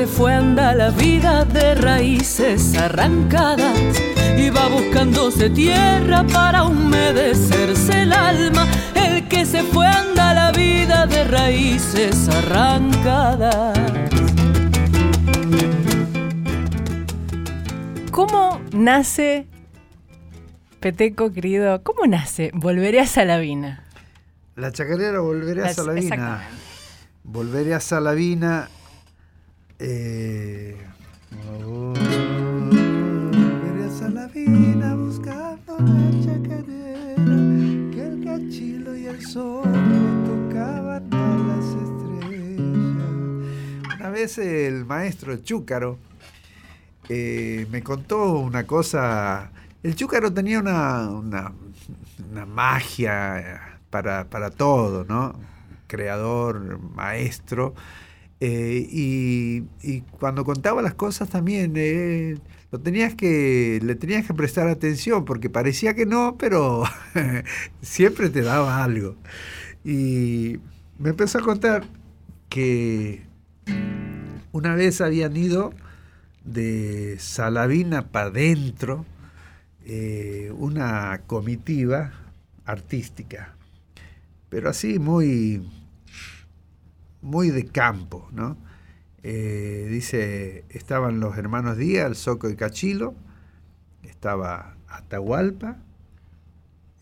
[0.00, 3.78] Se fue anda la vida de raíces arrancadas
[4.34, 8.66] y va buscándose tierra para humedecerse el alma.
[8.94, 13.78] El que se fue anda la vida de raíces arrancadas.
[18.10, 19.48] ¿Cómo nace,
[20.80, 23.84] Peteco querido, cómo nace Volveré a Salavina?
[24.56, 26.48] La chacarera volveré a Salavina.
[27.22, 28.70] Volveré a Salavina.
[29.80, 29.84] A.
[43.96, 45.98] Una vez el maestro Chúcaro
[47.08, 49.50] eh, me contó una cosa.
[49.82, 51.52] El Chúcaro tenía una, una,
[52.30, 55.34] una magia para, para todo, ¿no?
[55.86, 57.74] Creador, maestro.
[58.40, 62.38] Eh, y, cuando contaba las cosas también eh,
[62.72, 66.84] lo tenías que, le tenías que prestar atención porque parecía que no, pero
[67.82, 69.16] siempre te daba algo.
[69.84, 70.58] Y
[70.98, 71.84] me empezó a contar
[72.48, 73.22] que
[74.52, 75.72] una vez habían ido
[76.44, 79.04] de Salavina para adentro
[79.84, 82.12] eh, una comitiva
[82.64, 83.54] artística,
[84.48, 85.62] pero así muy,
[87.22, 88.56] muy de campo, ¿no?
[89.22, 93.14] Eh, dice, estaban los hermanos Díaz, el Soco y Cachilo,
[94.02, 95.76] estaba Atahualpa,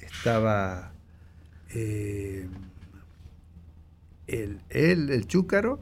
[0.00, 0.92] estaba
[1.70, 2.48] eh,
[4.26, 5.80] él, el Chúcaro,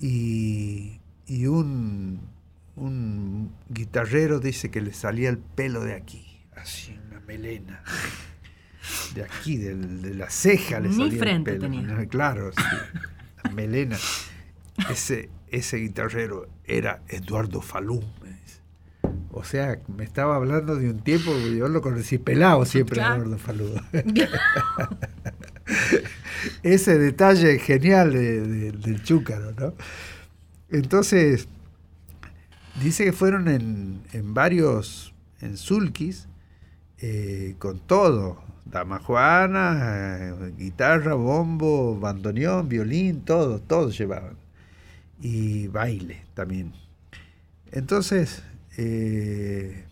[0.00, 2.20] y, y un,
[2.74, 7.82] un guitarrero dice que le salía el pelo de aquí, así, una melena.
[9.14, 9.74] De aquí, de,
[10.14, 11.72] la ceja le salía frente el pelo.
[11.72, 12.06] Tenía.
[12.06, 12.62] Claro, sí,
[13.52, 13.98] melena.
[14.90, 18.02] Ese, ese guitarrero era Eduardo Falú.
[19.30, 23.74] O sea, me estaba hablando de un tiempo yo lo conocí pelado siempre, Eduardo Falú.
[26.62, 29.74] ese detalle genial del chúcaro, ¿no?
[30.70, 31.48] Entonces,
[32.80, 36.28] dice que fueron en, varios, en sulkis,
[36.98, 44.36] eh, con todo, dama juana, eh, guitarra, bombo, bandoneón, violín, todo, todo llevaban.
[45.20, 46.72] Y baile también.
[47.72, 48.42] Entonces,
[48.76, 49.84] eh,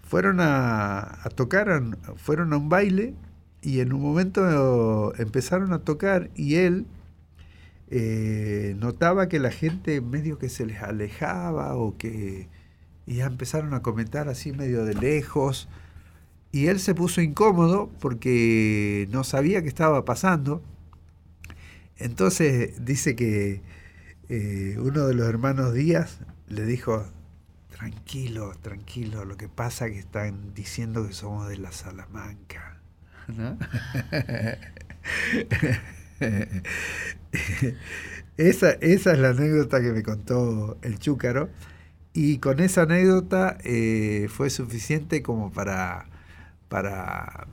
[0.00, 1.82] fueron a, a tocar,
[2.16, 3.14] fueron a un baile
[3.62, 6.86] y en un momento empezaron a tocar y él
[7.90, 12.48] eh, notaba que la gente medio que se les alejaba o que
[13.06, 15.68] ya empezaron a comentar así medio de lejos
[16.52, 20.62] y él se puso incómodo porque no sabía qué estaba pasando.
[21.96, 23.60] Entonces dice que
[24.28, 26.18] eh, uno de los hermanos Díaz
[26.48, 27.04] le dijo,
[27.70, 32.80] tranquilo, tranquilo, lo que pasa es que están diciendo que somos de la Salamanca.
[38.38, 41.50] esa, esa es la anécdota que me contó el Chúcaro.
[42.14, 46.07] Y con esa anécdota eh, fue suficiente como para,
[46.68, 47.46] para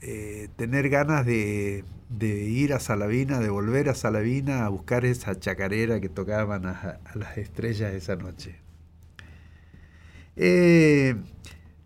[0.00, 1.84] eh, tener ganas de,
[2.20, 7.38] ir a Salavina, de volver a Salavina a buscar esa chacarera que tocaban a, las
[7.38, 8.56] estrellas esa noche.
[10.36, 11.16] Eh,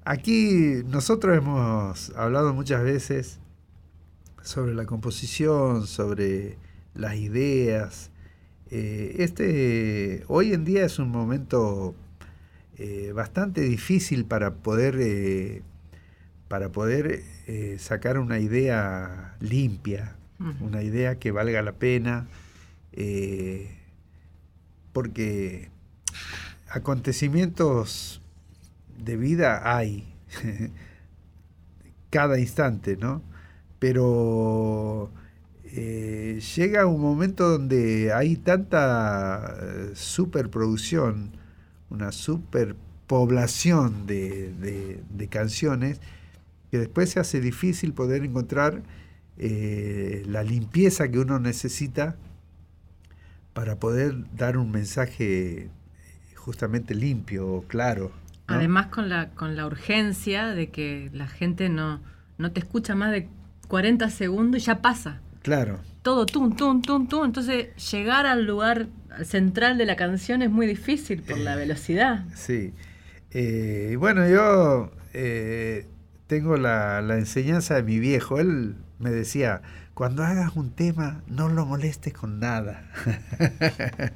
[0.04, 3.38] aquí nosotros hemos hablado muchas veces
[4.42, 6.58] sobre la composición, sobre
[6.94, 8.10] las ideas.
[8.70, 11.94] Eh, este hoy en día es un momento
[13.14, 15.62] bastante difícil para poder
[16.50, 17.22] para poder
[17.78, 20.16] sacar una idea limpia,
[20.60, 22.26] una idea que valga la pena,
[24.92, 25.70] porque
[26.68, 28.20] acontecimientos
[28.98, 30.12] de vida hay
[32.10, 33.22] cada instante, ¿no?
[33.80, 35.10] pero
[35.64, 41.32] eh, llega un momento donde hay tanta eh, superproducción,
[41.88, 44.52] una superpoblación de,
[45.10, 46.00] de, canciones,
[46.70, 48.82] que después se hace difícil poder encontrar
[49.38, 52.16] eh, la limpieza que uno necesita
[53.52, 55.70] para poder dar un mensaje
[56.36, 58.12] justamente limpio, claro.
[58.46, 62.00] Además con la, con la urgencia de que la gente no,
[62.38, 63.28] no te escucha más de
[63.68, 65.20] 40 segundos y ya pasa.
[65.42, 65.78] Claro.
[66.02, 67.24] Todo tum, tum, tum, tum.
[67.24, 68.88] Entonces, llegar al lugar
[69.22, 72.24] central de la canción es muy difícil por la velocidad.
[72.34, 72.72] Sí.
[73.30, 75.86] Eh, bueno, yo eh,
[76.30, 78.38] tengo la, enseñanza de mi viejo.
[78.38, 79.62] Él me decía,
[79.94, 82.84] cuando hagas un tema, no lo molestes con nada.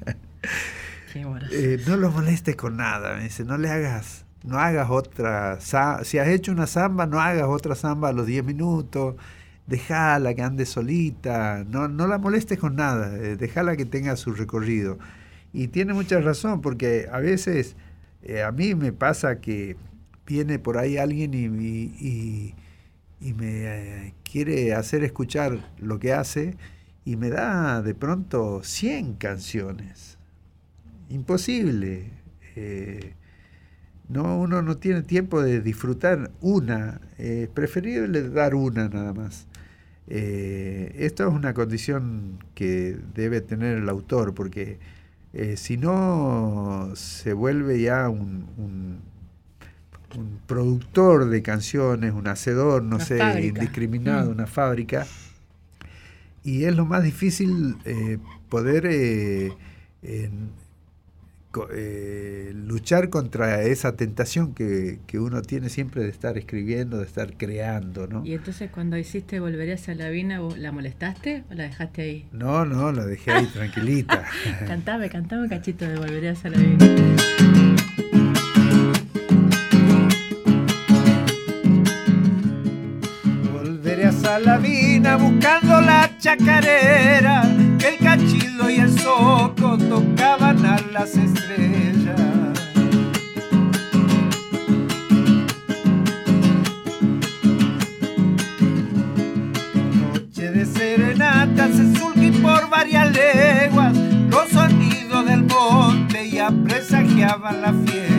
[1.13, 3.17] Qué eh, no lo molestes con nada.
[3.17, 5.59] Me dice, no le hagas, no hagas otra.
[5.61, 9.17] Si has hecho una samba, no hagas otra samba a los 10 minutos
[9.67, 14.35] dejala que ande solita, no, no la molestes con nada, eh, déjala que tenga su
[14.35, 14.99] recorrido.
[15.55, 17.75] Y tiene mucha razón, porque a veces
[18.23, 19.79] eh, a mí me pasa que
[20.27, 22.55] viene por ahí alguien y,
[23.21, 26.57] y, me eh, quiere hacer escuchar lo que hace
[27.05, 30.19] y me da de pronto 100 canciones.
[31.09, 32.11] Imposible.
[34.09, 37.01] no, uno no tiene tiempo de disfrutar una.
[37.19, 39.47] Es preferible dar una nada más.
[40.07, 44.79] Eh, esto es una condición que debe tener el autor, porque
[45.33, 49.01] eh, si no se vuelve ya un,
[50.47, 54.35] productor de canciones, un hacedor, no sé, indiscriminado, mm.
[54.35, 55.07] una fábrica,
[56.43, 59.53] y es lo más difícil eh, poder eh,
[62.55, 68.27] luchar contra esa tentación que, uno tiene siempre de estar escribiendo, de estar creando, ¿no?
[68.27, 72.29] Y entonces cuando hiciste Volverías a la Vina, ¿la molestaste o la dejaste ahí?
[72.33, 74.25] No, no, la dejé ahí tranquilita.
[74.67, 77.74] cantame, cantame un cachito de Volverías a la Vina.
[86.37, 87.43] Chacarera,
[87.79, 92.21] que el cachilo y soco tocaban a las estrellas.
[100.13, 103.97] Noche de serenata se surgí por varias leguas
[104.31, 108.14] los sonidos del monte ya presagiaban la fiesta.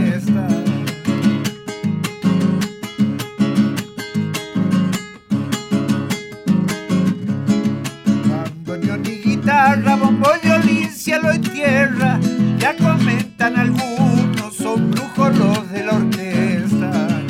[11.65, 12.19] Tierra.
[12.57, 17.23] Ya comentan algunos, son brujos los de la orquesta.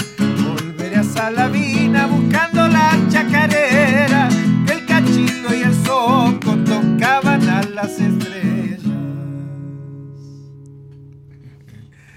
[0.43, 4.29] Volveré a Salavina buscando la chacarera.
[4.71, 8.81] El cachilo y el soco tocaban a las estrellas.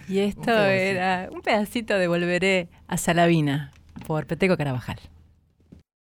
[0.08, 3.72] Y esto era un pedacito de Volveré a Salavina
[4.06, 4.98] por Peteco Carabajal.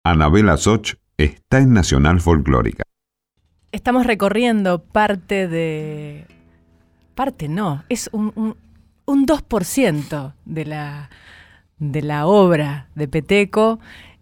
[0.05, 2.83] Anabela Soch está en Nacional Folclórica.
[3.73, 6.27] Estamos recorriendo parte de...
[7.15, 8.55] Parte no, es un,
[9.07, 11.11] un, 2% de la,
[11.79, 13.81] de la obra de Peteco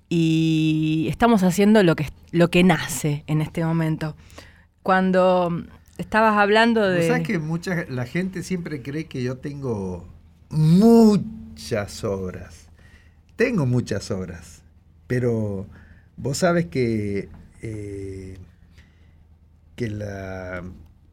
[0.08, 4.16] y estamos haciendo lo que, lo que nace en este momento.
[4.82, 5.64] Cuando
[5.98, 7.08] estabas hablando de...
[7.08, 10.08] ¿Sabes que mucha, la gente siempre cree que yo tengo
[10.48, 12.68] muchas obras?
[13.34, 14.62] Tengo muchas obras,
[15.08, 15.66] pero
[16.16, 17.28] vos sabes que...
[17.62, 18.38] Eh,
[19.80, 20.62] que la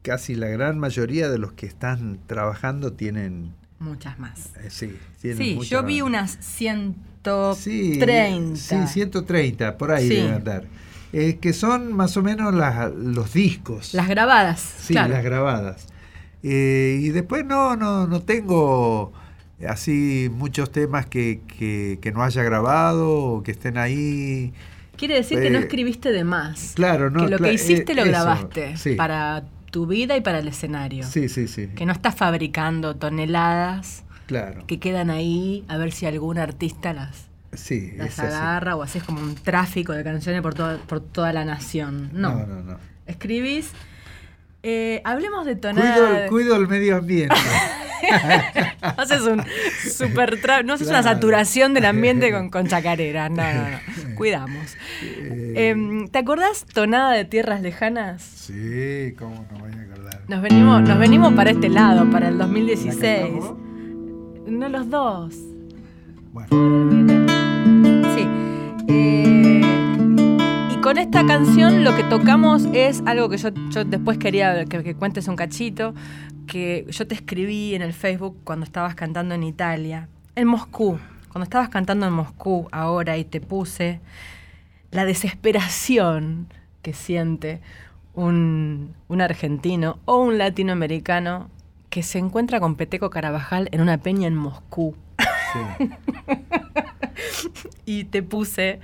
[0.02, 4.50] casi la gran mayoría de los que están trabajando tienen muchas más.
[4.56, 7.54] Eh, sí, sí yo vi unas 130.
[7.54, 10.66] Sí, 130, por ahí deben andar.
[11.14, 12.52] Eh, que son más o menos
[12.94, 13.94] los discos.
[13.94, 14.60] Las grabadas.
[14.60, 15.86] Sí, las grabadas.
[16.42, 19.14] Eh, y después no, no, no tengo
[19.66, 24.52] así muchos temas que, que no haya grabado o que estén ahí.
[24.98, 26.72] Quiere decir que no escribiste de más.
[26.74, 27.24] Claro, no.
[27.24, 31.04] Que lo que hiciste lo grabaste para tu vida y para el escenario.
[31.04, 31.68] Sí, sí, sí.
[31.68, 34.66] Que no estás fabricando toneladas claro.
[34.66, 39.20] que quedan ahí a ver si algún artista las, sí, las agarra o haces como
[39.20, 42.10] un tráfico de canciones por, por toda la nación.
[42.12, 42.62] No, no, no.
[42.62, 42.78] no.
[43.06, 43.72] Escribís
[44.62, 46.26] eh, hablemos de tonada.
[46.26, 47.34] Cuido, el medio ambiente.
[48.80, 49.42] haces un
[49.90, 53.30] super no haces una saturación del ambiente con, con chacareras.
[53.30, 54.14] No, no, no.
[54.16, 54.76] Cuidamos.
[55.02, 58.22] Eh, em, ¿Te acordás tonada de tierras lejanas?
[58.22, 60.20] Sí, cómo no voy a acordar.
[60.28, 63.32] Nos venimos, nos venimos para este lado, para el 2016.
[64.46, 65.34] No los dos.
[66.32, 66.48] Bueno.
[68.14, 68.26] Sí.
[68.88, 69.58] Eh,
[70.82, 73.50] con esta canción lo que tocamos es algo que yo,
[73.84, 75.94] después quería que, cuentes un cachito,
[76.48, 80.98] que yo te escribí en el Facebook cuando estabas cantando en Italia, en Moscú,
[81.30, 84.00] cuando estabas cantando en Moscú ahora y te puse
[84.90, 86.48] la desesperación
[86.82, 87.60] que siente
[88.14, 91.50] un, un argentino o un latinoamericano
[91.90, 94.96] que se encuentra con Peteco Carabajal en una peña en Moscú.
[95.78, 95.90] Sí.
[97.86, 98.80] y te puse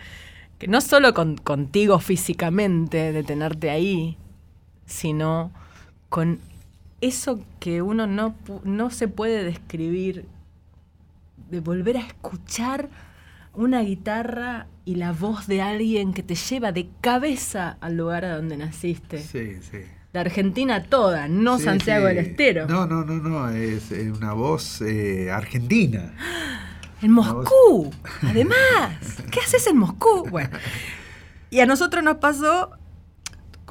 [0.59, 4.17] que no solo con, contigo físicamente, de tenerte ahí,
[4.87, 5.51] sino
[6.09, 6.39] con
[7.05, 8.35] eso que uno no,
[8.65, 10.27] no se puede describir,
[11.51, 12.89] de volver a escuchar
[13.53, 18.37] una guitarra y la voz de alguien que te lleva de cabeza al lugar a
[18.37, 19.23] donde naciste.
[19.23, 19.79] Sí, sí.
[20.13, 22.67] La Argentina toda, no Santiago del Estero.
[22.69, 26.15] No, no, no, no, es una voz eh, argentina.
[27.03, 27.93] En Moscú,
[28.23, 28.97] además.
[29.31, 30.27] ¿Qué haces en Moscú?
[30.31, 30.51] Bueno.
[31.51, 32.77] Y a nosotros nos pasó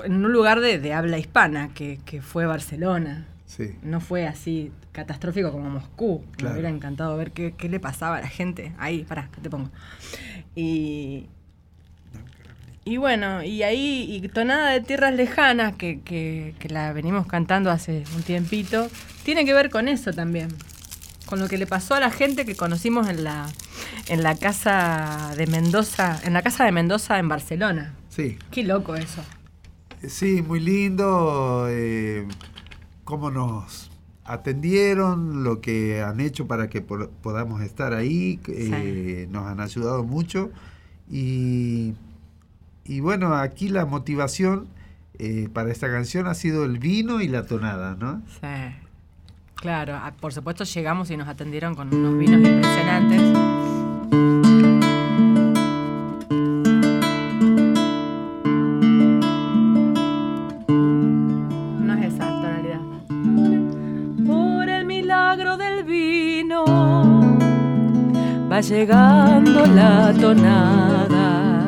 [0.04, 3.28] en un lugar de, habla hispana, que, fue Barcelona.
[3.46, 3.76] Sí.
[3.84, 6.24] No fue así catastrófico como Moscú.
[6.41, 8.74] Me hubiera encantado ver qué, le pasaba a la gente.
[8.78, 9.70] Ahí, pará, que te pongo.
[10.56, 11.28] Y,
[12.86, 18.04] y bueno, y ahí, y Tonada de Tierras Lejanas, que, que, la venimos cantando hace
[18.16, 18.89] un tiempito,
[19.24, 20.50] tiene que ver con eso también
[21.26, 23.48] con lo que le pasó a la gente que conocimos en la,
[24.08, 27.96] en la casa de Mendoza, en la casa de Mendoza en Barcelona.
[28.10, 28.38] Sí.
[28.52, 29.24] Qué loco eso.
[30.08, 31.68] Sí, muy lindo.
[31.70, 32.28] Eh,
[33.04, 33.91] cómo nos
[34.26, 40.51] atendieron, lo que han hecho para que podamos estar ahí, eh, nos han ayudado mucho.
[41.10, 41.93] Y,
[42.86, 44.68] y bueno, aquí la motivación
[45.20, 48.24] eh, para esta canción ha sido el vino y la tonada, ¿no?
[48.41, 48.47] Sí.
[49.56, 54.53] Claro, ah, por supuesto llegamos y nos atendieron con unos vinos impresionantes.
[68.70, 71.68] Llegando la tonada.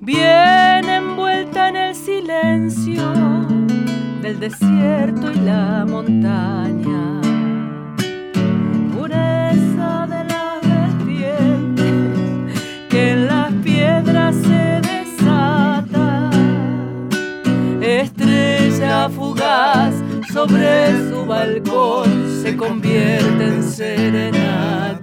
[0.00, 3.02] Bien envuelta en el silencio
[4.24, 7.20] el desierto y la montaña.
[8.92, 11.88] Pureza de la vertiente
[12.90, 16.30] que en las piedras se desata.
[17.80, 19.94] Estrella fugaz
[20.32, 24.97] sobre su balcón se convierte en serenata.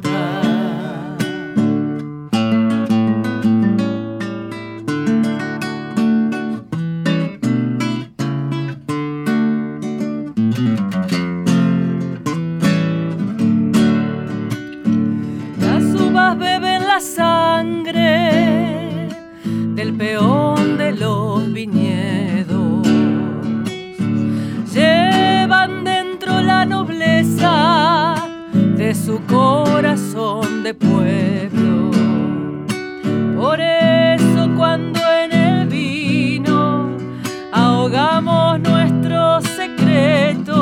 [37.85, 40.55] Ahogamos nuestros secretos,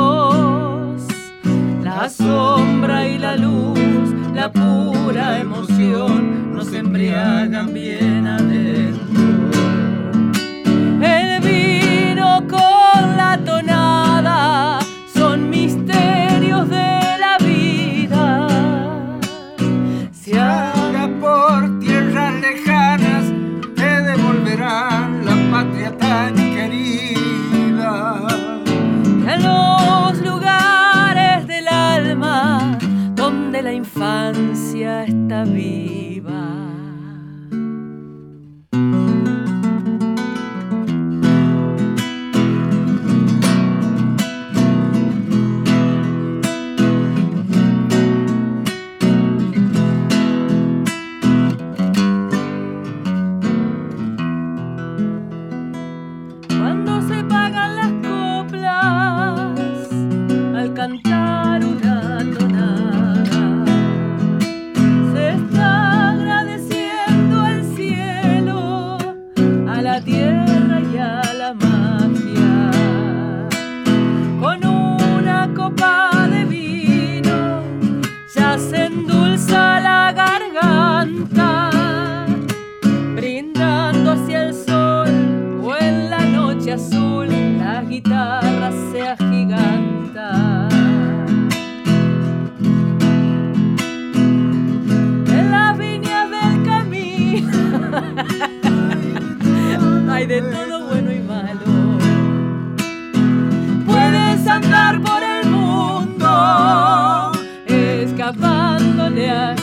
[1.82, 3.78] la sombra y la luz,
[4.34, 8.23] la pura emoción nos embriagan bien
[100.26, 101.60] de todo bueno y malo.
[103.84, 107.32] Puedes andar por el mundo
[107.68, 109.54] escapándole a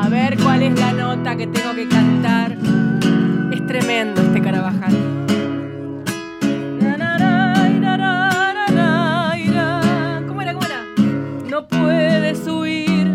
[0.00, 2.56] a ver cuál es la nota que tengo que cantar.
[3.52, 4.96] Es tremendo este Carabajal.
[11.50, 13.08] No puedes huir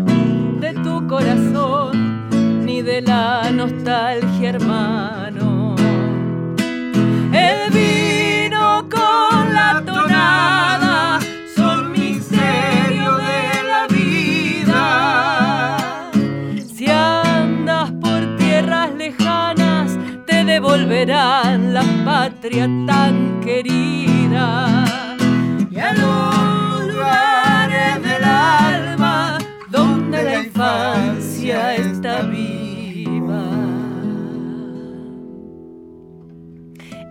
[0.60, 2.28] de tu corazón
[2.66, 5.23] ni de la nostalgia, hermano.
[22.44, 24.84] Patria tan querida.
[25.70, 29.38] Y a los lugares del alma
[29.70, 33.48] donde la infancia está viva.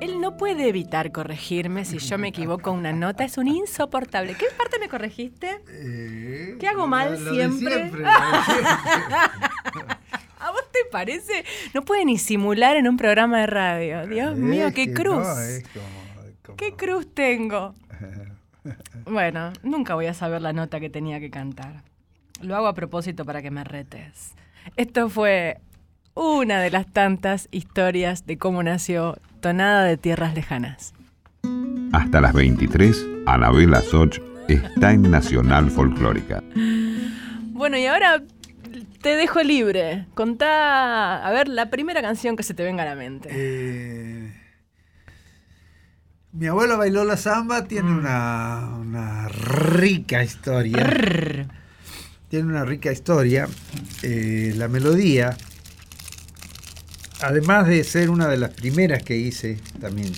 [0.02, 4.36] Él no puede evitar corregirme si yo me equivoco una nota, es un insoportable.
[4.36, 5.64] ¿Qué parte me corregiste?
[5.68, 7.74] Eh, ¿Qué hago mal lo de siempre?
[7.74, 9.96] siempre, lo de siempre.
[10.74, 11.46] ¿A vos te parece?
[11.74, 14.08] No puede ni simular en un programa de radio.
[14.08, 15.18] Dios mío, Es qué cruz.
[15.26, 15.86] no, es como-
[16.44, 17.76] como- ¿Qué cruz tengo?
[19.06, 21.84] Bueno, nunca voy a saber la nota que tenía que cantar.
[22.42, 24.32] Lo hago a propósito para que me retes.
[24.78, 25.58] Esto fue
[26.14, 30.94] una de las tantas historias de cómo nació Tonada de Tierras Lejanas.
[31.92, 36.42] Hasta las 23, Anabela Soch está en Nacional Folclórica.
[37.52, 38.24] Bueno, y ahora
[39.04, 40.08] te dejo libre.
[40.16, 43.30] Contá, a ver, la primera canción que se te venga a la mente.
[43.32, 44.34] Eh,
[46.32, 47.98] mi abuelo bailó la samba, tiene Mm.
[48.00, 51.48] una, una rica historia.
[52.30, 53.48] Tiene una rica historia.
[54.02, 55.38] Eh, la melodía,
[57.22, 60.12] además de ser una de las primeras que hice también,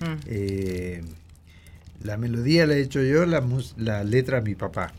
[0.00, 0.14] Mm.
[0.26, 1.02] eh,
[2.02, 4.92] la melodía la he hecho yo, la, letra mi papá.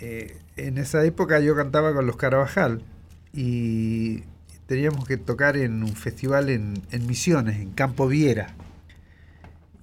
[0.00, 2.82] Eh, en esa época yo cantaba con los Carabajal
[3.32, 4.22] y
[4.66, 8.54] teníamos que tocar en un festival en, en Misiones, en Campo Viera.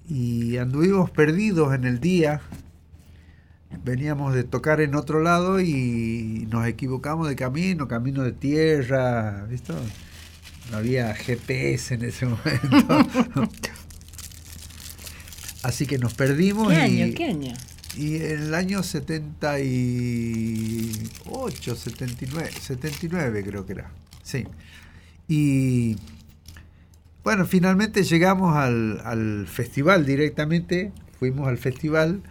[0.07, 2.41] y anduvimos perdidos en el día.
[3.83, 9.73] Veníamos de tocar en otro lado y nos equivocamos de camino, camino de tierra, ¿visto?
[10.71, 13.09] No había GPS en ese momento.
[15.63, 16.69] Así que nos perdimos.
[16.71, 17.13] ¿Qué y, año?
[17.15, 17.53] ¿Qué año?
[17.97, 23.89] Y en el año 78, 79, 79 creo que era.
[24.21, 24.45] Sí.
[25.27, 25.97] Y
[27.23, 30.91] bueno, finalmente llegamos al, al festival directamente.
[31.17, 32.21] Fuimos al festival,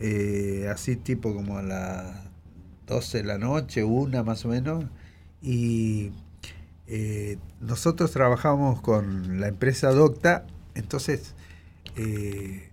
[0.00, 2.16] eh, así tipo como a las
[2.88, 4.84] 12 de la noche, una más o menos.
[5.40, 6.10] Y
[6.88, 11.34] eh, nosotros trabajamos con la empresa Docta, entonces
[11.96, 12.71] eh,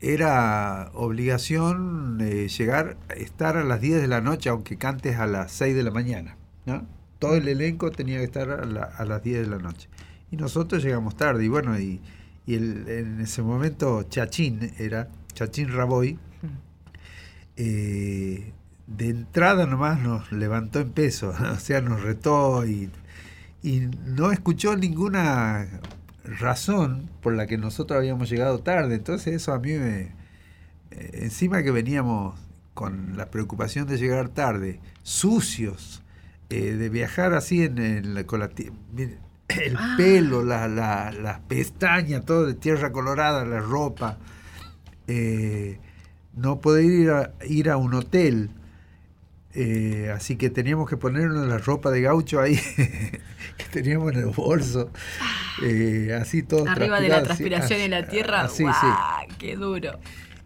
[0.00, 5.52] era obligación eh, llegar, estar a las 10 de la noche, aunque cantes a las
[5.52, 6.36] 6 de la mañana.
[6.66, 6.86] ¿no?
[7.18, 9.88] Todo el elenco tenía que estar a, la- a las 10 de la noche.
[10.30, 11.44] Y nosotros llegamos tarde.
[11.44, 12.00] Y bueno, y,
[12.46, 16.18] y el- en ese momento Chachín era, Chachín Raboy,
[17.56, 18.52] eh,
[18.86, 22.90] de entrada nomás nos levantó en peso, o sea, nos retó y,
[23.62, 25.68] y no escuchó ninguna
[26.38, 28.94] razón por la que nosotros habíamos llegado tarde.
[28.94, 30.00] Entonces eso a mí me...
[30.92, 32.38] eh, encima que veníamos
[32.74, 36.02] con la preocupación de llegar tarde, sucios,
[36.50, 38.48] eh, de viajar así en, el con la
[39.48, 39.94] el Ah.
[39.96, 44.18] pelo, la- la- las pestañas, todo de tierra colorada, la ropa.
[45.08, 45.78] eh,
[46.36, 48.50] no poder ir a, ir a un hotel.
[49.54, 54.26] Eh, así que teníamos que ponernos la ropa de gaucho ahí que teníamos en el
[54.26, 54.90] bolso.
[55.62, 56.68] eh, así todo.
[56.68, 58.42] Arriba de la transpiración así, y la tierra.
[58.42, 58.74] así, ¡guau!
[59.28, 59.34] sí.
[59.38, 59.98] ¡Qué duro!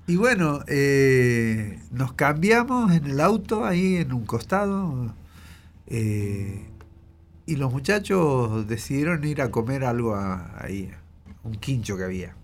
[0.07, 5.15] Y bueno, eh, nos cambiamos en el auto, ahí en un costado,
[5.87, 6.67] eh,
[7.47, 10.91] y los muchachos decidieron ir a comer algo a- ahí,
[11.43, 12.35] un quincho que había.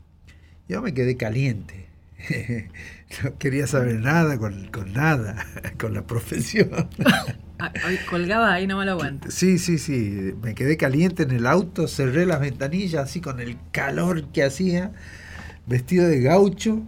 [0.69, 1.87] Yo me quedé caliente.
[3.25, 5.47] no quería saber nada con, con nada,
[5.79, 6.71] con la profesión.
[7.63, 7.71] Ah,
[8.09, 9.31] colgaba ahí, no me lo aguanto.
[9.31, 10.33] Sí, sí, sí.
[10.43, 14.93] Me quedé caliente en el auto, cerré las ventanillas así con el calor que hacía,
[15.67, 16.81] vestido de gaucho,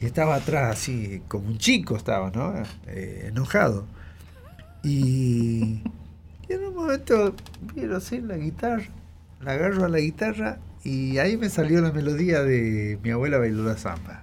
[0.00, 2.54] y estaba atrás así, como un chico estaba, ¿no?
[2.86, 3.84] Eh, enojado.
[4.82, 5.82] Y,
[6.48, 7.36] y en un momento
[7.76, 8.88] miro así la guitarra,
[9.42, 13.62] la agarro a la guitarra y ahí me salió la melodía de mi abuela bailó
[13.62, 14.22] la samba.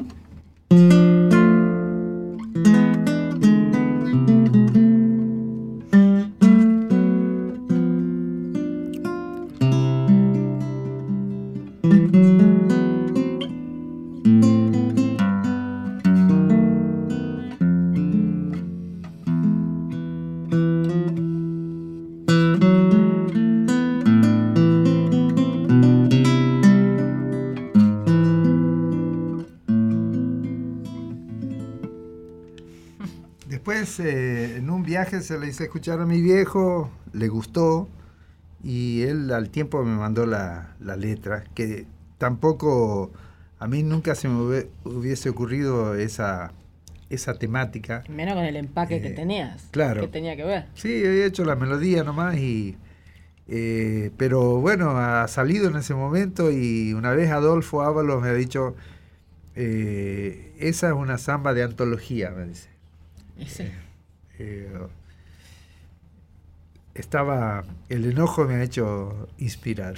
[34.00, 37.88] Eh, en un viaje se le hice escuchar a mi viejo, le gustó,
[38.64, 41.86] y él al tiempo me mandó la, la letra, que
[42.18, 43.12] tampoco
[43.60, 46.52] a mí nunca se me hubie- hubiese ocurrido esa,
[47.10, 48.04] esa temática.
[48.10, 49.68] Menos con el empaque que Eh, tenías.
[49.72, 50.02] claro.
[50.02, 50.66] Que tenía que ver.
[50.74, 52.76] Sí, había hecho la melodía nomás y...
[53.48, 58.34] eh, pero bueno, ha salido en ese momento y una vez Adolfo Ábalos me ha
[58.34, 58.76] dicho,
[59.56, 62.70] eh, esa es una samba de antología, me dice.
[63.38, 63.85] Ese.
[64.40, 64.70] Eh,
[66.94, 69.96] estaba, el enojo me ha hecho inspirar.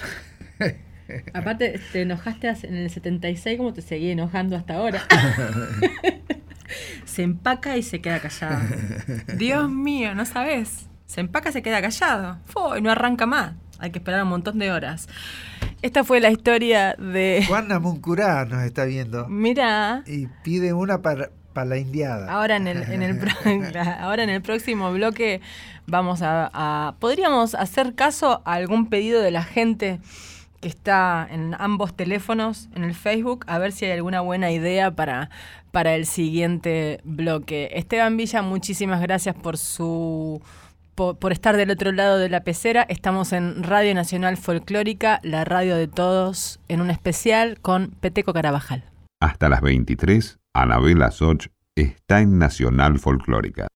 [1.33, 5.01] Aparte, te enojaste en el 76 como te seguí enojando hasta ahora.
[7.05, 8.59] se empaca y se queda callado.
[9.37, 10.87] Dios mío, ¿no sabes?
[11.05, 12.39] Se empaca y se queda callado.
[12.45, 13.53] Fue, y no arranca más.
[13.79, 15.07] Hay que esperar un montón de horas.
[15.81, 17.45] Esta fue la historia de...
[17.47, 22.31] Juana Muncurá nos está viendo Mira, y pide una para, para la indiada.
[22.31, 23.31] ahora en el, en el pro-
[23.99, 25.41] ahora en el próximo bloque
[25.87, 29.99] vamos a, a- Podríamos hacer caso a algún pedido de la gente
[30.61, 34.91] que está en ambos teléfonos, en el Facebook, a ver si hay alguna buena idea
[34.91, 35.29] para,
[35.71, 37.69] para el siguiente bloque.
[37.73, 40.41] Esteban Villa, muchísimas gracias por su
[40.95, 42.85] por, por estar del otro lado de la pecera.
[42.89, 48.83] Estamos en Radio Nacional Folclórica, la radio de todos, en un especial con Peteco Carabajal.
[49.19, 53.67] Hasta las 23, Anabela Soch está en Nacional Folclórica.